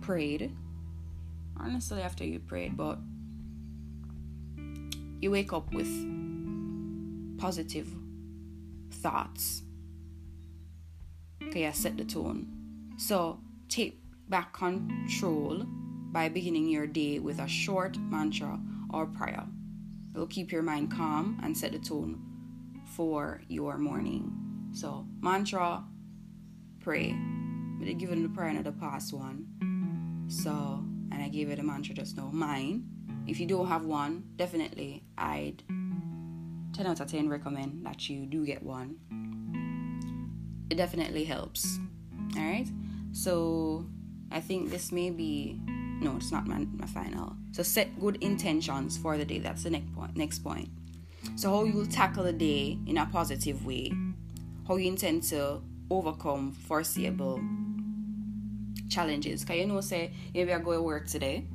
prayed 0.00 0.54
honestly 1.58 2.00
after 2.00 2.24
you 2.24 2.38
prayed 2.38 2.76
but 2.76 2.98
you 5.20 5.30
wake 5.30 5.52
up 5.52 5.72
with 5.72 5.88
positive 7.38 7.88
thoughts. 8.90 9.62
Okay 11.42 11.66
i 11.66 11.70
set 11.72 11.96
the 11.96 12.04
tone. 12.04 12.46
So 12.96 13.40
take 13.68 14.00
back 14.28 14.52
control 14.52 15.66
by 16.12 16.28
beginning 16.28 16.68
your 16.68 16.86
day 16.86 17.18
with 17.18 17.38
a 17.40 17.48
short 17.48 17.96
mantra 17.98 18.58
or 18.92 19.06
prayer 19.06 19.44
it 20.14 20.18
will 20.18 20.26
keep 20.26 20.50
your 20.50 20.62
mind 20.62 20.90
calm 20.90 21.38
and 21.42 21.56
set 21.56 21.72
the 21.72 21.78
tone 21.78 22.20
for 22.94 23.40
your 23.48 23.78
morning 23.78 24.32
so 24.72 25.06
mantra 25.20 25.84
pray 26.80 27.16
but 27.78 27.88
I 27.88 27.92
given 27.92 28.22
the 28.22 28.28
prayer 28.28 28.48
in 28.48 28.62
the 28.62 28.72
past 28.72 29.12
one 29.12 30.24
so 30.28 30.84
and 31.12 31.22
I 31.22 31.28
gave 31.28 31.50
it 31.50 31.58
a 31.58 31.62
mantra 31.62 31.94
just 31.94 32.16
now 32.16 32.30
mine 32.32 32.84
if 33.26 33.40
you 33.40 33.46
don't 33.46 33.66
have 33.66 33.84
one, 33.84 34.24
definitely 34.36 35.02
I'd 35.18 35.62
10 35.68 36.86
out 36.86 37.00
of 37.00 37.10
10 37.10 37.28
recommend 37.28 37.84
that 37.84 38.08
you 38.08 38.24
do 38.24 38.46
get 38.46 38.62
one. 38.62 38.98
It 40.70 40.76
definitely 40.76 41.24
helps. 41.24 41.78
All 42.36 42.42
right. 42.42 42.68
So 43.12 43.86
I 44.30 44.40
think 44.40 44.70
this 44.70 44.92
may 44.92 45.10
be 45.10 45.60
no, 46.00 46.16
it's 46.16 46.32
not 46.32 46.46
my, 46.46 46.66
my 46.76 46.86
final. 46.86 47.36
So 47.52 47.62
set 47.62 47.98
good 48.00 48.16
intentions 48.22 48.96
for 48.96 49.16
the 49.16 49.24
day. 49.24 49.38
That's 49.38 49.62
the 49.62 49.70
next 49.70 49.94
point. 49.94 50.16
Next 50.16 50.40
point. 50.40 50.68
So 51.36 51.50
how 51.50 51.64
you 51.64 51.72
will 51.72 51.86
tackle 51.86 52.24
the 52.24 52.32
day 52.32 52.78
in 52.86 52.98
a 52.98 53.06
positive 53.06 53.64
way. 53.64 53.92
How 54.68 54.76
you 54.76 54.88
intend 54.88 55.22
to 55.24 55.60
overcome 55.90 56.52
foreseeable 56.52 57.40
challenges. 58.88 59.44
Cause 59.44 59.56
you 59.56 59.66
know, 59.66 59.80
say 59.80 60.12
maybe 60.34 60.52
I 60.52 60.58
go 60.58 60.72
to 60.72 60.82
work 60.82 61.06
today 61.06 61.46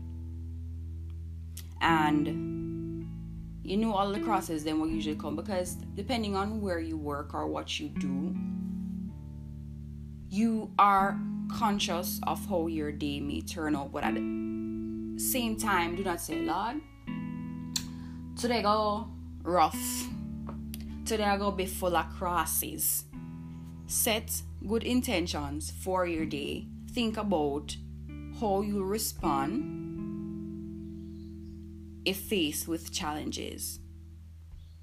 and 1.81 2.27
you 3.63 3.77
know 3.77 3.93
all 3.93 4.11
the 4.11 4.19
crosses 4.19 4.63
then 4.63 4.79
will 4.79 4.87
usually 4.87 5.15
come 5.15 5.35
because 5.35 5.75
depending 5.95 6.35
on 6.35 6.61
where 6.61 6.79
you 6.79 6.97
work 6.97 7.33
or 7.33 7.47
what 7.47 7.79
you 7.79 7.89
do 7.89 8.35
you 10.29 10.71
are 10.79 11.19
conscious 11.57 12.19
of 12.23 12.45
how 12.47 12.67
your 12.67 12.91
day 12.91 13.19
may 13.19 13.41
turn 13.41 13.75
out 13.75 13.91
but 13.91 14.03
at 14.03 14.15
the 14.15 15.15
same 15.17 15.55
time 15.55 15.95
do 15.95 16.03
not 16.03 16.19
say 16.19 16.41
lord 16.41 16.81
today 18.35 18.61
go 18.61 19.07
rough. 19.43 20.07
Today 21.05 21.23
i 21.23 21.37
go 21.37 21.51
be 21.51 21.65
full 21.65 21.95
of 21.95 22.09
crosses. 22.17 23.05
Set 23.87 24.41
good 24.67 24.83
intentions 24.83 25.71
for 25.71 26.05
your 26.05 26.25
day. 26.25 26.67
Think 26.91 27.17
about 27.17 27.75
how 28.39 28.61
you 28.61 28.83
respond 28.83 29.77
if 32.05 32.17
faced 32.17 32.67
with 32.67 32.91
challenges. 32.91 33.79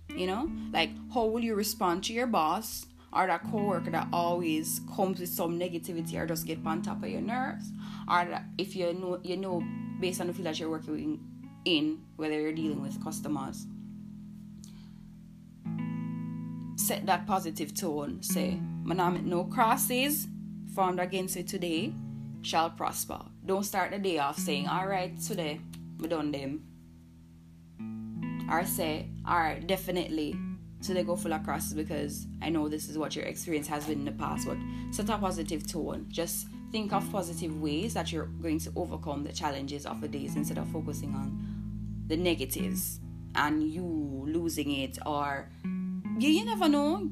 You 0.09 0.27
know, 0.27 0.51
like 0.73 0.91
how 1.15 1.27
will 1.27 1.41
you 1.41 1.55
respond 1.55 2.05
to 2.05 2.13
your 2.13 2.27
boss 2.27 2.87
or 3.13 3.27
that 3.27 3.43
coworker 3.51 3.91
that 3.91 4.09
always 4.13 4.81
comes 4.95 5.21
with 5.21 5.29
some 5.29 5.59
negativity 5.59 6.15
or 6.15 6.27
just 6.27 6.47
get 6.47 6.59
on 6.65 6.83
top 6.83 7.03
of 7.03 7.09
your 7.09 7.21
nerves, 7.21 7.71
or 8.09 8.25
that 8.25 8.45
if 8.59 8.77
you 8.77 8.93
know 8.93 9.21
you 9.23 9.37
know 9.37 9.63
based 10.01 10.21
on 10.21 10.27
the 10.27 10.33
field 10.33 10.47
that 10.47 10.59
you're 10.61 10.71
working 10.71 11.21
in, 11.65 12.01
whether 12.17 12.41
you're 12.41 12.53
dealing 12.53 12.83
with 12.83 13.03
customers. 13.03 13.67
Set 16.77 17.05
that 17.07 17.27
positive 17.27 17.75
tone. 17.75 18.23
Say, 18.23 18.61
"My 18.85 18.95
name 18.95 19.29
no 19.29 19.45
crosses 19.45 20.29
formed 20.75 21.01
against 21.01 21.37
me 21.37 21.43
today 21.43 21.93
shall 22.43 22.71
prosper. 22.71 23.21
Don't 23.45 23.65
start 23.65 23.91
the 23.91 23.99
day 23.99 24.19
off 24.19 24.39
saying, 24.39 24.69
All 24.69 24.87
right, 24.87 25.19
today, 25.21 25.61
we 25.99 26.07
done 26.09 26.31
them 26.31 26.69
or 28.51 28.65
say, 28.65 29.09
all 29.27 29.39
right, 29.39 29.67
definitely. 29.67 30.35
So 30.81 30.95
they 30.95 31.03
go 31.03 31.17
full 31.17 31.33
of 31.33 31.43
crosses 31.45 31.75
because 31.75 32.27
I 32.41 32.51
know 32.51 32.69
this 32.69 32.89
is 32.89 32.97
what 32.97 33.17
your 33.17 33.25
experience 33.25 33.67
has 33.67 33.85
been 33.85 34.01
in 34.01 34.05
the 34.05 34.13
past. 34.13 34.47
But 34.47 34.59
set 34.91 35.09
a 35.09 35.19
positive 35.19 35.67
tone. 35.67 36.07
Just 36.09 36.49
think 36.71 36.93
of 36.93 37.11
positive 37.11 37.61
ways 37.61 37.95
that 37.95 38.13
you're 38.13 38.27
going 38.27 38.61
to 38.61 38.73
overcome 38.77 39.25
the 39.25 39.33
challenges 39.33 39.87
of 39.87 40.01
the 40.01 40.09
days 40.09 40.37
instead 40.37 40.59
of 40.59 40.69
focusing 40.69 41.15
on 41.15 42.05
the 42.07 42.17
negatives 42.17 43.01
and 43.35 43.63
you 43.63 43.83
losing 44.27 44.71
it 44.71 44.99
or 45.05 45.49
you, 46.19 46.29
you 46.31 46.45
never 46.45 46.69
know. 46.69 47.09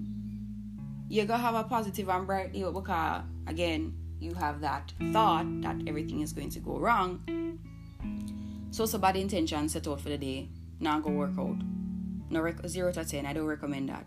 You're 1.09 1.27
gonna 1.27 1.43
have 1.43 1.55
a 1.55 1.65
positive 1.65 2.09
and 2.09 2.27
bright 2.27 2.53
day 2.53 2.65
because 2.65 3.23
again 3.47 3.95
you 4.19 4.35
have 4.35 4.61
that 4.61 4.93
thought 5.13 5.47
that 5.63 5.77
everything 5.87 6.21
is 6.21 6.33
going 6.33 6.51
to 6.51 6.61
go 6.61 6.79
wrong. 6.79 7.59
So 8.71 8.85
it's 8.85 8.95
a 8.95 8.99
bad 8.99 9.17
intention 9.17 9.69
set 9.69 9.87
out 9.87 10.01
for 10.01 10.09
the 10.09 10.19
day 10.19 10.49
not 10.81 11.03
go 11.03 11.11
work 11.11 11.39
out. 11.39 11.57
No 12.31 12.41
rec- 12.41 12.67
zero 12.67 12.93
to 12.93 13.05
ten. 13.05 13.27
I 13.27 13.33
don't 13.33 13.47
recommend 13.47 13.89
that. 13.89 14.07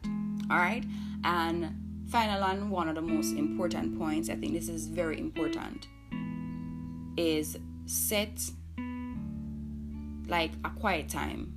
All 0.50 0.58
right. 0.58 0.84
And 1.24 2.06
final 2.10 2.44
and 2.44 2.72
one 2.72 2.90
of 2.90 2.96
the 2.96 3.02
most 3.02 3.34
important 3.34 3.98
points. 3.98 4.30
I 4.30 4.36
think 4.36 4.54
this 4.54 4.70
is 4.70 4.88
very 4.88 5.20
important. 5.20 5.88
Is 7.18 7.58
set 7.86 8.40
like 10.28 10.52
a 10.64 10.70
quiet 10.70 11.10
time 11.10 11.54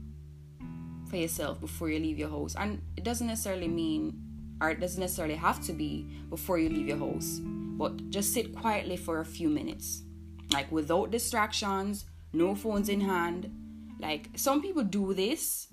for 1.08 1.16
yourself 1.16 1.60
before 1.60 1.90
you 1.90 1.98
leave 1.98 2.18
your 2.18 2.30
house. 2.30 2.56
And 2.58 2.80
it 2.96 3.04
doesn't 3.04 3.26
necessarily 3.26 3.68
mean, 3.68 4.18
or 4.60 4.70
it 4.70 4.80
doesn't 4.80 5.00
necessarily 5.00 5.34
have 5.34 5.62
to 5.66 5.72
be 5.72 6.06
before 6.30 6.58
you 6.58 6.70
leave 6.70 6.88
your 6.88 6.98
house, 6.98 7.38
but 7.42 8.10
just 8.10 8.32
sit 8.32 8.56
quietly 8.56 8.96
for 8.96 9.20
a 9.20 9.24
few 9.24 9.50
minutes, 9.50 10.02
like 10.52 10.72
without 10.72 11.10
distractions, 11.10 12.06
no 12.32 12.54
phones 12.54 12.88
in 12.88 13.02
hand, 13.02 13.50
like 14.00 14.30
some 14.36 14.62
people 14.62 14.82
do 14.82 15.12
this 15.12 15.68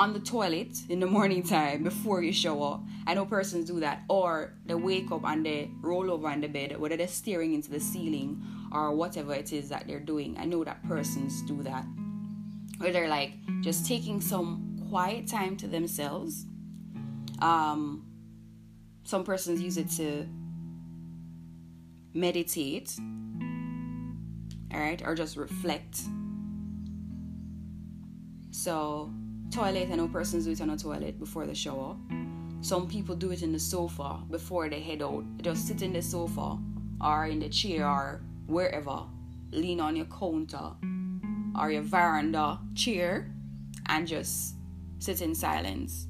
on 0.00 0.14
the 0.14 0.18
toilet 0.18 0.78
in 0.88 0.98
the 0.98 1.06
morning 1.06 1.42
time 1.42 1.82
before 1.82 2.22
you 2.22 2.32
shower. 2.32 2.80
I 3.06 3.12
know 3.12 3.26
persons 3.26 3.66
do 3.66 3.80
that, 3.80 4.02
or 4.08 4.54
they 4.64 4.74
wake 4.74 5.12
up 5.12 5.24
and 5.24 5.44
they 5.44 5.70
roll 5.82 6.10
over 6.10 6.30
in 6.30 6.40
the 6.40 6.48
bed, 6.48 6.80
whether 6.80 6.96
they're 6.96 7.06
staring 7.06 7.52
into 7.52 7.70
the 7.70 7.80
ceiling 7.80 8.42
or 8.72 8.94
whatever 8.94 9.34
it 9.34 9.52
is 9.52 9.68
that 9.68 9.86
they're 9.86 10.00
doing. 10.00 10.38
I 10.38 10.46
know 10.46 10.64
that 10.64 10.82
persons 10.88 11.42
do 11.42 11.62
that, 11.64 11.84
or 12.80 12.90
they're 12.90 13.10
like 13.10 13.34
just 13.60 13.84
taking 13.86 14.22
some 14.22 14.86
quiet 14.88 15.28
time 15.28 15.58
to 15.58 15.68
themselves. 15.68 16.46
Um, 17.40 18.06
some 19.04 19.22
persons 19.22 19.60
use 19.60 19.76
it 19.76 19.90
to 19.98 20.26
meditate, 22.14 22.96
all 24.72 24.80
right, 24.80 25.02
or 25.04 25.14
just 25.14 25.36
reflect 25.36 26.00
so, 28.50 29.12
toilet, 29.50 29.88
I 29.90 29.96
know 29.96 30.08
persons 30.08 30.44
do 30.44 30.52
it 30.52 30.60
on 30.60 30.70
a 30.70 30.76
toilet 30.76 31.18
before 31.18 31.46
the 31.46 31.54
shower. 31.54 31.96
Some 32.60 32.86
people 32.86 33.16
do 33.16 33.30
it 33.32 33.42
in 33.42 33.52
the 33.52 33.58
sofa 33.58 34.20
before 34.30 34.68
they 34.68 34.80
head 34.80 35.02
out. 35.02 35.24
Just 35.42 35.66
sit 35.66 35.82
in 35.82 35.92
the 35.92 36.02
sofa 36.02 36.58
or 37.00 37.26
in 37.26 37.40
the 37.40 37.48
chair 37.48 37.88
or 37.88 38.20
wherever. 38.46 39.02
Lean 39.50 39.80
on 39.80 39.96
your 39.96 40.06
counter 40.06 40.72
or 41.58 41.70
your 41.70 41.82
veranda 41.82 42.58
chair 42.74 43.32
and 43.86 44.06
just 44.06 44.54
sit 44.98 45.20
in 45.20 45.34
silence 45.34 46.06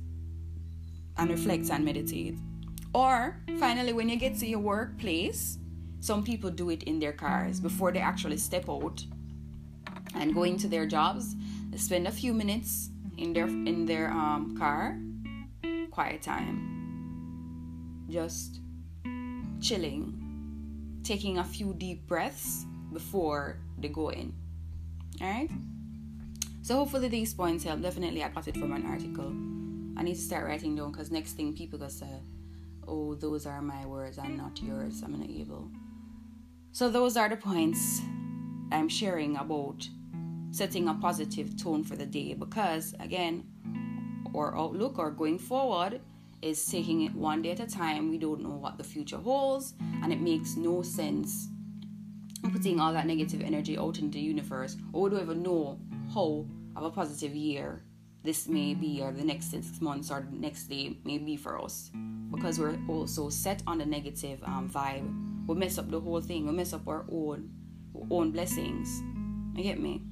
and 1.16 1.30
reflect 1.30 1.70
and 1.70 1.84
meditate. 1.84 2.36
Or 2.92 3.40
finally, 3.58 3.92
when 3.92 4.08
you 4.08 4.16
get 4.16 4.36
to 4.38 4.46
your 4.46 4.58
workplace, 4.58 5.58
some 6.00 6.24
people 6.24 6.50
do 6.50 6.70
it 6.70 6.82
in 6.82 6.98
their 6.98 7.12
cars 7.12 7.60
before 7.60 7.92
they 7.92 8.00
actually 8.00 8.38
step 8.38 8.68
out 8.68 9.04
and 10.14 10.34
go 10.34 10.42
into 10.42 10.66
their 10.66 10.86
jobs 10.86 11.36
They 11.70 11.78
spend 11.78 12.08
a 12.08 12.10
few 12.10 12.34
minutes 12.34 12.90
in 13.18 13.32
their 13.32 13.46
in 13.46 13.86
their 13.86 14.10
um, 14.10 14.56
car, 14.56 14.98
quiet 15.90 16.22
time, 16.22 18.04
just 18.08 18.60
chilling, 19.60 21.00
taking 21.02 21.38
a 21.38 21.44
few 21.44 21.74
deep 21.74 22.06
breaths 22.06 22.66
before 22.92 23.58
they 23.78 23.88
go 23.88 24.10
in. 24.10 24.32
All 25.20 25.28
right. 25.28 25.50
So 26.62 26.76
hopefully 26.76 27.08
these 27.08 27.34
points 27.34 27.64
help. 27.64 27.82
Definitely, 27.82 28.22
I 28.22 28.28
got 28.28 28.48
it 28.48 28.56
from 28.56 28.72
an 28.72 28.86
article. 28.86 29.32
I 29.96 30.02
need 30.02 30.14
to 30.14 30.20
start 30.20 30.46
writing 30.46 30.76
down 30.76 30.92
because 30.92 31.10
next 31.10 31.32
thing 31.32 31.54
people 31.54 31.78
gonna 31.78 31.90
say, 31.90 32.22
"Oh, 32.86 33.14
those 33.14 33.46
are 33.46 33.60
my 33.60 33.86
words 33.86 34.18
and 34.18 34.36
not 34.36 34.62
yours." 34.62 35.02
I'm 35.02 35.18
not 35.18 35.28
able. 35.28 35.70
So 36.72 36.88
those 36.88 37.16
are 37.16 37.28
the 37.28 37.36
points 37.36 38.00
I'm 38.70 38.88
sharing 38.88 39.36
about 39.36 39.88
setting 40.50 40.88
a 40.88 40.94
positive 40.94 41.56
tone 41.60 41.84
for 41.84 41.96
the 41.96 42.06
day 42.06 42.34
because, 42.34 42.94
again, 43.00 43.44
our 44.34 44.56
outlook 44.56 44.98
or 44.98 45.10
going 45.10 45.38
forward 45.38 46.00
is 46.42 46.64
taking 46.66 47.02
it 47.02 47.14
one 47.14 47.42
day 47.42 47.52
at 47.52 47.60
a 47.60 47.66
time. 47.66 48.10
We 48.10 48.18
don't 48.18 48.42
know 48.42 48.56
what 48.56 48.78
the 48.78 48.84
future 48.84 49.18
holds, 49.18 49.74
and 50.02 50.12
it 50.12 50.20
makes 50.20 50.56
no 50.56 50.82
sense 50.82 51.48
putting 52.52 52.80
all 52.80 52.92
that 52.92 53.06
negative 53.06 53.42
energy 53.42 53.76
out 53.76 53.98
into 53.98 54.18
the 54.18 54.24
universe, 54.24 54.76
or 54.92 55.02
we 55.02 55.10
don't 55.10 55.22
even 55.22 55.42
know 55.42 55.78
how 56.14 56.46
of 56.76 56.84
a 56.84 56.90
positive 56.90 57.34
year 57.34 57.82
this 58.22 58.48
may 58.48 58.74
be, 58.74 59.00
or 59.02 59.12
the 59.12 59.24
next 59.24 59.50
six 59.50 59.80
months, 59.80 60.10
or 60.10 60.26
the 60.30 60.36
next 60.38 60.66
day 60.66 60.96
may 61.04 61.18
be 61.18 61.36
for 61.36 61.62
us, 61.62 61.90
because 62.30 62.58
we're 62.58 62.78
also 62.88 63.28
set 63.28 63.62
on 63.66 63.78
the 63.78 63.86
negative 63.86 64.42
um, 64.44 64.68
vibe. 64.68 65.46
We 65.46 65.54
mess 65.54 65.78
up 65.78 65.90
the 65.90 66.00
whole 66.00 66.20
thing. 66.20 66.46
We 66.46 66.52
mess 66.52 66.72
up 66.72 66.86
our 66.86 67.04
own 67.10 67.50
our 67.94 68.06
own 68.10 68.30
blessings. 68.30 69.02
You 69.56 69.62
get 69.62 69.80
me? 69.80 70.02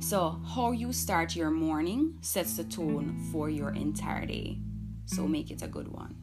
So, 0.00 0.40
how 0.54 0.72
you 0.72 0.92
start 0.92 1.36
your 1.36 1.50
morning 1.50 2.16
sets 2.22 2.56
the 2.56 2.64
tone 2.64 3.28
for 3.30 3.50
your 3.50 3.74
entire 3.74 4.24
day. 4.24 4.58
So, 5.04 5.28
make 5.28 5.50
it 5.50 5.60
a 5.62 5.68
good 5.68 5.88
one. 5.88 6.16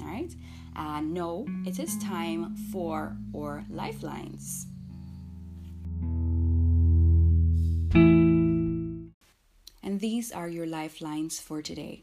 All 0.00 0.06
right? 0.06 0.34
And 0.74 1.14
now 1.14 1.46
it 1.64 1.78
is 1.78 1.96
time 1.98 2.56
for 2.72 3.16
our 3.36 3.64
lifelines. 3.70 4.66
And 9.88 10.00
these 10.00 10.32
are 10.32 10.48
your 10.48 10.66
lifelines 10.66 11.38
for 11.38 11.62
today. 11.62 12.02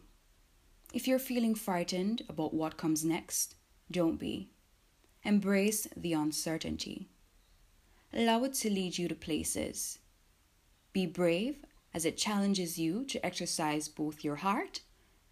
If 0.93 1.07
you're 1.07 1.19
feeling 1.19 1.55
frightened 1.55 2.21
about 2.29 2.53
what 2.53 2.77
comes 2.77 3.03
next, 3.03 3.55
don't 3.91 4.17
be. 4.17 4.51
Embrace 5.23 5.87
the 5.97 6.13
uncertainty. 6.13 7.09
Allow 8.13 8.45
it 8.45 8.53
to 8.53 8.69
lead 8.69 8.97
you 8.97 9.09
to 9.09 9.15
places 9.15 9.99
be 10.95 11.05
brave 11.05 11.57
as 11.93 12.05
it 12.05 12.15
challenges 12.15 12.79
you 12.79 13.03
to 13.03 13.23
exercise 13.23 13.89
both 13.89 14.23
your 14.23 14.37
heart 14.37 14.79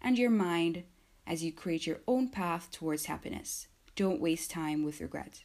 and 0.02 0.18
your 0.18 0.28
mind 0.28 0.84
as 1.26 1.42
you 1.42 1.50
create 1.50 1.86
your 1.86 2.00
own 2.06 2.28
path 2.28 2.70
towards 2.70 3.06
happiness. 3.06 3.66
Don't 3.96 4.20
waste 4.20 4.50
time 4.50 4.84
with 4.84 5.00
regret. 5.00 5.42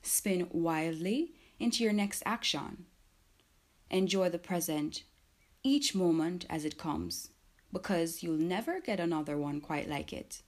Spin 0.00 0.48
wildly 0.50 1.34
into 1.60 1.84
your 1.84 1.92
next 1.92 2.22
action. 2.24 2.86
Enjoy 3.90 4.30
the 4.30 4.38
present, 4.38 5.02
each 5.62 5.94
moment 5.94 6.46
as 6.48 6.64
it 6.64 6.78
comes, 6.78 7.28
because 7.70 8.22
you'll 8.22 8.38
never 8.38 8.80
get 8.80 8.98
another 8.98 9.36
one 9.36 9.60
quite 9.60 9.86
like 9.86 10.14
it. 10.14 10.40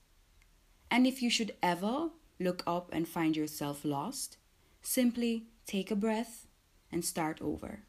And 0.89 1.05
if 1.05 1.21
you 1.21 1.29
should 1.29 1.53
ever 1.61 2.09
look 2.39 2.63
up 2.65 2.89
and 2.91 3.07
find 3.07 3.37
yourself 3.37 3.85
lost, 3.85 4.37
simply 4.81 5.45
take 5.67 5.91
a 5.91 5.95
breath 5.95 6.47
and 6.91 7.05
start 7.05 7.39
over 7.39 7.83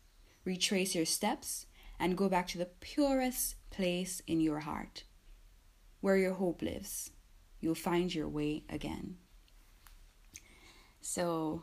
retrace 0.50 0.96
your 0.96 1.06
steps, 1.06 1.66
and 2.00 2.18
go 2.18 2.28
back 2.28 2.48
to 2.48 2.58
the 2.58 2.72
purest 2.80 3.54
place 3.70 4.20
in 4.26 4.40
your 4.40 4.60
heart, 4.60 5.04
where 6.00 6.16
your 6.16 6.34
hope 6.34 6.60
lives. 6.60 7.10
You'll 7.60 7.86
find 7.90 8.12
your 8.12 8.28
way 8.28 8.64
again. 8.68 9.16
So, 11.00 11.62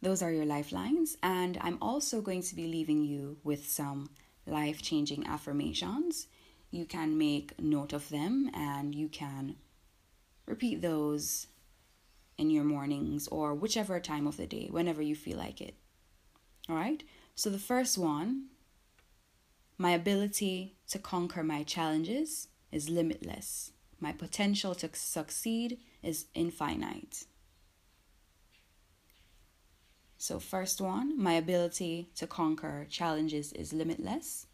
those 0.00 0.22
are 0.22 0.30
your 0.30 0.44
lifelines, 0.44 1.16
and 1.20 1.58
I'm 1.60 1.78
also 1.82 2.20
going 2.20 2.42
to 2.42 2.54
be 2.54 2.68
leaving 2.68 3.02
you 3.02 3.38
with 3.42 3.68
some 3.68 4.10
life 4.46 4.80
changing 4.82 5.26
affirmations. 5.26 6.28
You 6.70 6.84
can 6.84 7.18
make 7.18 7.58
note 7.58 7.92
of 7.92 8.08
them 8.08 8.50
and 8.54 8.94
you 8.94 9.08
can 9.08 9.56
repeat 10.46 10.80
those 10.80 11.48
in 12.36 12.50
your 12.50 12.64
mornings 12.64 13.26
or 13.28 13.54
whichever 13.54 13.98
time 13.98 14.26
of 14.26 14.36
the 14.36 14.46
day, 14.46 14.68
whenever 14.70 15.02
you 15.02 15.16
feel 15.16 15.38
like 15.38 15.60
it. 15.60 15.74
All 16.68 16.76
right? 16.76 17.02
So, 17.38 17.50
the 17.50 17.66
first 17.72 17.96
one 17.96 18.48
my 19.78 19.92
ability 19.92 20.74
to 20.88 20.98
conquer 20.98 21.44
my 21.44 21.62
challenges 21.62 22.48
is 22.72 22.90
limitless. 22.90 23.70
My 24.00 24.10
potential 24.10 24.74
to 24.74 24.90
succeed 24.92 25.78
is 26.02 26.26
infinite. 26.34 27.26
So, 30.16 30.40
first 30.40 30.80
one, 30.80 31.16
my 31.16 31.34
ability 31.34 32.10
to 32.16 32.26
conquer 32.26 32.88
challenges 32.90 33.52
is 33.52 33.72
limitless. 33.72 34.48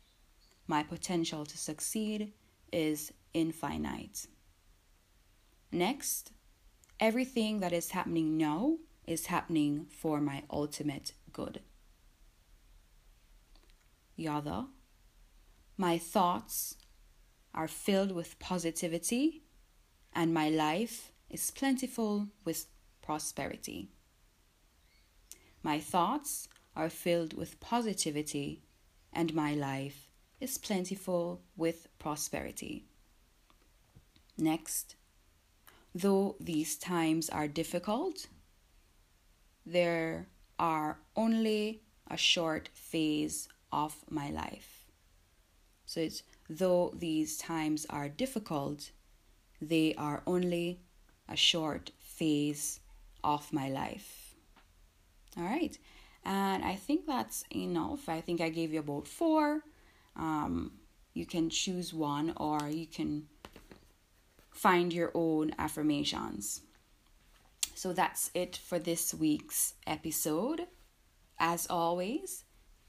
My 0.66 0.83
potential 0.83 1.47
to 1.47 1.57
succeed 1.57 2.35
is 2.70 3.14
infinite. 3.33 4.27
Next, 5.73 6.33
everything 7.01 7.61
that 7.61 7.73
is 7.73 7.92
happening 7.92 8.37
now 8.37 8.77
is 9.07 9.25
happening 9.25 9.87
for 9.88 10.20
my 10.20 10.42
ultimate 10.51 11.14
good 11.33 11.62
other. 14.18 14.66
My 15.77 15.98
thoughts 15.98 16.77
are 17.55 17.68
filled 17.68 18.12
with 18.12 18.38
positivity, 18.38 19.42
and 20.12 20.33
my 20.33 20.48
life 20.48 21.12
is 21.31 21.50
plentiful 21.50 22.29
with 22.44 22.66
prosperity. 23.03 23.88
My 25.62 25.81
thoughts 25.81 26.48
are 26.77 26.90
filled 26.90 27.35
with 27.35 27.61
positivity, 27.61 28.62
and 29.12 29.35
my 29.35 29.55
life 29.55 30.09
is 30.40 30.59
plentiful 30.59 31.40
with 31.57 31.88
prosperity. 31.98 32.85
Next, 34.37 34.96
though 35.94 36.37
these 36.40 36.77
times 36.77 37.31
are 37.31 37.48
difficult, 37.48 38.27
there 39.64 40.27
are 40.59 40.98
only 41.16 41.83
a 42.11 42.16
short 42.16 42.68
phase 42.74 43.48
of 43.74 43.96
my 44.08 44.30
life. 44.30 44.87
So 45.84 46.00
it's 46.00 46.22
though 46.48 46.94
these 46.96 47.37
times 47.37 47.87
are 47.90 48.08
difficult, 48.08 48.90
they 49.60 49.94
are 49.98 50.22
only 50.26 50.80
a 51.28 51.37
short 51.37 51.90
phase 51.98 52.80
of 53.22 53.52
my 53.52 53.68
life. 53.68 54.34
All 55.37 55.44
right, 55.44 55.76
and 56.24 56.64
I 56.64 56.76
think 56.76 57.06
that's 57.06 57.44
enough. 57.54 58.08
I 58.08 58.20
think 58.20 58.40
I 58.40 58.48
gave 58.48 58.72
you 58.72 58.80
about 58.80 59.08
four. 59.08 59.62
Um, 60.16 60.72
you 61.12 61.26
can 61.26 61.50
choose 61.50 61.92
one 61.92 62.32
or 62.37 62.68
you 62.68 62.87
can 62.87 63.26
find 64.50 64.92
your 64.92 65.10
own 65.14 65.52
affirmations. 65.58 66.62
So 67.74 67.92
that's 67.92 68.30
it 68.34 68.56
for 68.56 68.78
this 68.78 69.12
week's 69.12 69.74
episode. 69.87 70.66
As 71.38 71.66
always, 71.68 72.43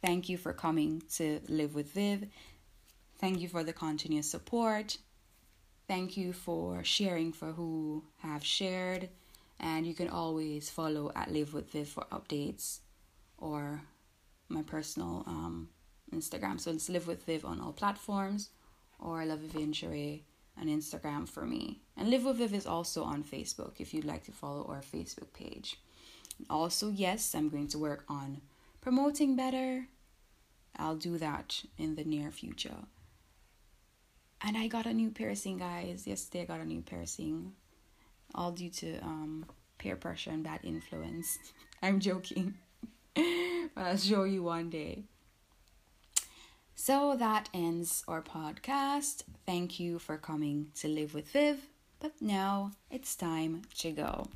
Thank 0.06 0.30
you 0.30 0.38
for 0.38 0.54
coming 0.54 1.02
to 1.16 1.40
Live 1.50 1.74
with 1.74 1.92
Viv. 1.94 2.28
Thank 3.18 3.40
you 3.40 3.48
for 3.48 3.64
the 3.64 3.74
continuous 3.74 4.30
support. 4.30 4.98
Thank 5.88 6.16
you 6.16 6.32
for 6.32 6.84
sharing 6.84 7.34
for 7.34 7.54
who 7.54 8.04
have 8.20 8.46
shared. 8.46 9.10
And 9.60 9.88
you 9.88 9.96
can 9.96 10.08
always 10.08 10.70
follow 10.70 11.12
at 11.16 11.34
Live 11.34 11.56
with 11.56 11.72
Viv 11.72 11.88
for 11.88 12.06
updates 12.12 12.82
or 13.40 13.82
my 14.48 14.62
personal 14.62 15.24
um, 15.26 15.70
Instagram. 16.14 16.60
So 16.60 16.70
it's 16.70 16.88
Live 16.88 17.08
with 17.08 17.26
Viv 17.26 17.44
on 17.44 17.60
all 17.60 17.74
platforms 17.74 18.50
or 19.00 19.26
Love 19.26 19.40
Vivian 19.40 19.74
Sheree 19.74 20.22
on 20.62 20.68
Instagram 20.68 21.28
for 21.28 21.48
me. 21.48 21.80
And 21.98 22.12
Live 22.12 22.26
with 22.26 22.38
Viv 22.38 22.54
is 22.54 22.68
also 22.68 23.02
on 23.04 23.24
Facebook 23.24 23.80
if 23.80 23.92
you'd 23.92 24.06
like 24.06 24.24
to 24.26 24.32
follow 24.32 24.68
our 24.70 24.82
Facebook 24.82 25.34
page. 25.34 25.78
Also, 26.48 26.92
yes, 26.92 27.34
I'm 27.34 27.50
going 27.50 27.70
to 27.70 27.80
work 27.80 28.06
on 28.08 28.42
promoting 28.82 29.36
better 29.36 29.88
I'll 30.78 30.96
do 30.96 31.18
that 31.18 31.64
in 31.78 31.96
the 31.96 32.04
near 32.04 32.32
future. 32.32 32.86
And 34.42 34.58
I 34.58 34.68
got 34.68 34.86
a 34.86 34.94
new 34.94 35.10
piercing, 35.10 35.58
guys. 35.58 36.06
Yesterday 36.06 36.44
I 36.44 36.46
got 36.46 36.60
a 36.60 36.66
new 36.66 36.82
piercing. 36.82 37.54
All 38.34 38.52
due 38.52 38.70
to 38.70 39.00
um, 39.00 39.46
peer 39.78 39.96
pressure 39.96 40.32
and 40.32 40.44
bad 40.44 40.60
influence. 40.64 41.40
I'm 41.82 42.00
joking. 42.00 42.56
but 43.16 43.26
I'll 43.76 43.98
show 43.98 44.24
you 44.24 44.44
one 44.44 44.70
day. 44.70 45.04
So 46.76 47.16
that 47.18 47.50
ends 47.54 48.04
our 48.08 48.22
podcast. 48.22 49.24
Thank 49.46 49.80
you 49.80 49.98
for 49.98 50.18
coming 50.18 50.72
to 50.76 50.88
live 50.88 51.14
with 51.14 51.30
Viv. 51.30 51.68
But 52.00 52.14
now 52.22 52.72
it's 52.92 53.16
time 53.16 53.64
to 53.80 53.92
go. 53.92 54.28